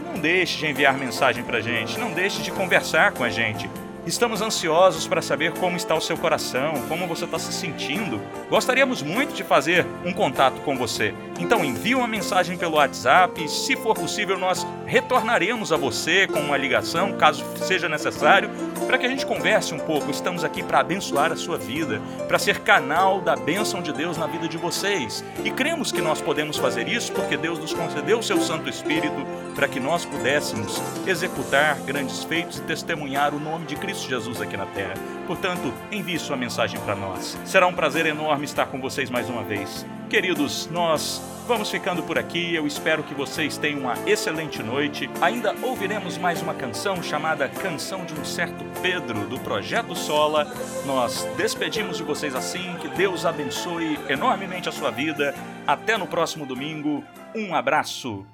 [0.04, 3.70] Não deixe de enviar mensagem pra gente, não deixe de conversar com a gente.
[4.06, 8.20] Estamos ansiosos para saber como está o seu coração, como você está se sentindo.
[8.50, 11.14] Gostaríamos muito de fazer um contato com você.
[11.40, 16.38] Então envie uma mensagem pelo WhatsApp e, se for possível, nós retornaremos a você com
[16.38, 18.50] uma ligação, caso seja necessário,
[18.86, 20.10] para que a gente converse um pouco.
[20.10, 24.26] Estamos aqui para abençoar a sua vida, para ser canal da bênção de Deus na
[24.26, 25.24] vida de vocês.
[25.42, 29.26] E cremos que nós podemos fazer isso porque Deus nos concedeu o seu Santo Espírito
[29.54, 34.56] para que nós pudéssemos executar grandes feitos e testemunhar o nome de Cristo Jesus aqui
[34.56, 34.94] na terra.
[35.26, 37.38] Portanto, envie sua mensagem para nós.
[37.44, 39.86] Será um prazer enorme estar com vocês mais uma vez.
[40.08, 42.54] Queridos, nós vamos ficando por aqui.
[42.54, 45.08] Eu espero que vocês tenham uma excelente noite.
[45.20, 50.52] Ainda ouviremos mais uma canção chamada Canção de um Certo Pedro, do Projeto Sola.
[50.86, 52.76] Nós despedimos de vocês assim.
[52.80, 55.34] Que Deus abençoe enormemente a sua vida.
[55.66, 57.02] Até no próximo domingo.
[57.34, 58.24] Um abraço.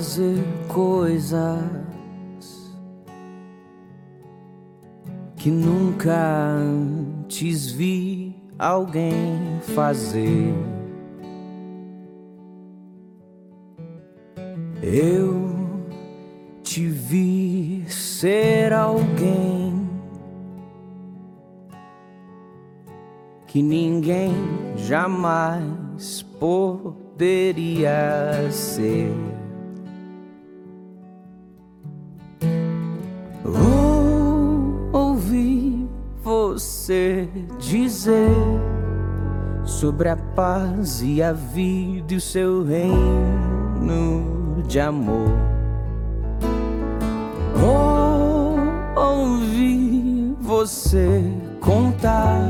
[0.00, 1.62] Fazer coisas
[5.36, 10.54] que nunca antes vi alguém fazer.
[14.82, 15.50] Eu
[16.62, 19.86] te vi ser alguém
[23.46, 24.32] que ninguém
[24.76, 27.90] jamais poderia
[28.50, 29.29] ser.
[36.90, 37.28] Você
[37.60, 38.34] dizer
[39.64, 45.30] sobre a paz e a vida e o seu reino de amor.
[47.62, 48.56] Ou
[48.96, 51.22] ouvi você
[51.60, 52.42] contar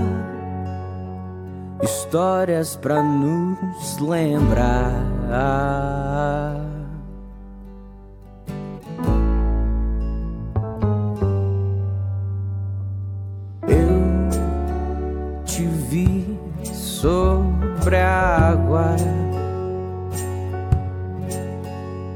[1.82, 5.04] histórias pra nos lembrar.
[17.98, 18.96] A água,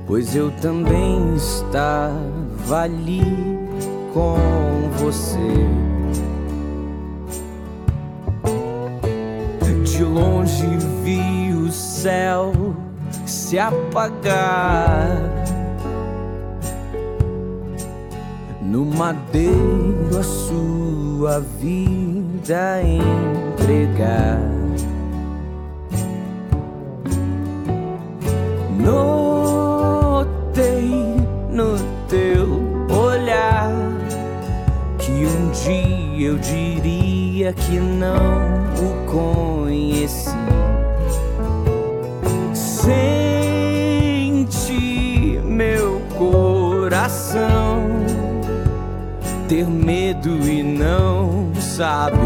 [0.06, 3.22] pois eu também estava ali
[4.12, 4.36] com
[4.98, 5.38] você.
[9.84, 10.66] De longe
[11.02, 12.52] vi o céu
[13.26, 15.08] se apagar.
[18.62, 24.63] No madeiro a sua vida entregar
[28.84, 30.46] Notei
[31.50, 31.76] no
[32.08, 32.62] teu
[32.94, 33.72] olhar
[34.98, 40.30] Que um dia eu diria que não o conheci.
[42.54, 43.10] Sente
[45.44, 47.84] meu coração
[49.48, 52.18] ter medo e não saber,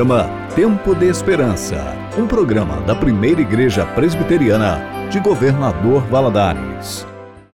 [0.00, 7.09] programa Tempo de Esperança, um programa da primeira igreja presbiteriana de Governador Valadares.